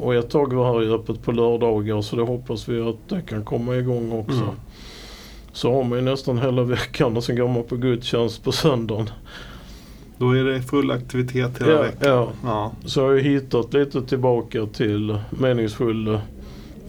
Och 0.00 0.14
ett 0.14 0.30
tag 0.30 0.52
var 0.52 0.80
här 0.80 0.94
öppet 0.94 1.22
på 1.22 1.32
lördagar 1.32 2.00
så 2.00 2.16
det 2.16 2.22
hoppas 2.22 2.68
vi 2.68 2.80
att 2.80 3.08
det 3.08 3.22
kan 3.22 3.44
komma 3.44 3.76
igång 3.76 4.12
också. 4.12 4.42
Mm. 4.42 4.54
Så 5.52 5.74
har 5.74 5.84
man 5.84 5.98
ju 5.98 6.04
nästan 6.04 6.38
hela 6.38 6.62
veckan 6.62 7.16
och 7.16 7.24
sen 7.24 7.36
går 7.36 7.48
man 7.48 7.64
på 7.64 7.76
gudstjänst 7.76 8.44
på 8.44 8.52
söndagen. 8.52 9.10
Då 10.18 10.30
är 10.30 10.44
det 10.44 10.62
full 10.62 10.90
aktivitet 10.90 11.60
hela 11.60 11.72
ja, 11.72 11.82
veckan. 11.82 12.10
Ja. 12.10 12.32
ja, 12.44 12.72
så 12.84 13.06
har 13.06 13.12
jag 13.12 13.20
hittat 13.20 13.74
lite 13.74 14.02
tillbaka 14.02 14.66
till 14.66 15.18
meningsfull 15.30 16.18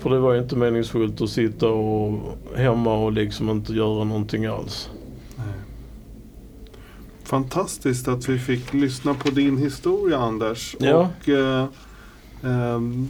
för 0.01 0.09
det 0.09 0.19
var 0.19 0.33
ju 0.33 0.41
inte 0.41 0.55
meningsfullt 0.55 1.21
att 1.21 1.29
sitta 1.29 1.67
och 1.67 2.37
hemma 2.55 2.93
och 2.93 3.11
liksom 3.11 3.49
inte 3.49 3.73
göra 3.73 4.03
någonting 4.03 4.45
alls. 4.45 4.89
Fantastiskt 7.23 8.07
att 8.07 8.29
vi 8.29 8.39
fick 8.39 8.73
lyssna 8.73 9.13
på 9.13 9.29
din 9.29 9.57
historia 9.57 10.17
Anders. 10.17 10.75
Ja. 10.79 10.95
Och, 10.95 11.29
eh, 11.29 11.65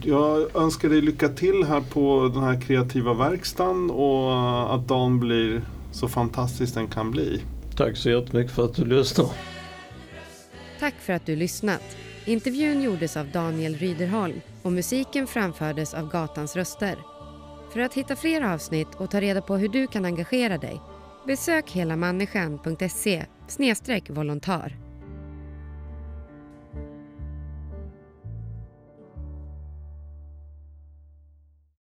jag 0.03 0.55
önskar 0.55 0.89
dig 0.89 1.01
lycka 1.01 1.29
till 1.29 1.63
här 1.63 1.81
på 1.81 2.31
den 2.33 2.43
här 2.43 2.61
kreativa 2.61 3.13
verkstaden 3.13 3.91
och 3.91 4.75
att 4.75 4.87
dagen 4.87 5.19
blir 5.19 5.61
så 5.91 6.07
fantastisk 6.07 6.73
den 6.73 6.87
kan 6.87 7.11
bli. 7.11 7.41
Tack 7.75 7.97
så 7.97 8.09
jättemycket 8.09 8.55
för 8.55 8.65
att 8.65 8.75
du 8.75 8.85
lyssnade. 8.85 9.29
Tack 10.79 10.95
för 10.99 11.13
att 11.13 11.25
du 11.25 11.35
lyssnat. 11.35 11.97
Intervjun 12.25 12.81
gjordes 12.81 13.17
av 13.17 13.27
Daniel 13.27 13.75
Ryderholm 13.75 14.41
och 14.61 14.71
musiken 14.71 15.27
framfördes 15.27 15.93
av 15.93 16.09
Gatans 16.09 16.55
röster. 16.55 16.95
För 17.73 17.79
att 17.79 17.93
hitta 17.93 18.15
fler 18.15 18.41
avsnitt 18.41 18.87
och 18.97 19.11
ta 19.11 19.21
reda 19.21 19.41
på 19.41 19.57
hur 19.57 19.69
du 19.69 19.87
kan 19.87 20.05
engagera 20.05 20.57
dig 20.57 20.81
besök 21.25 21.71
helamänniskan.se 21.71 23.25
volontär. 24.09 24.90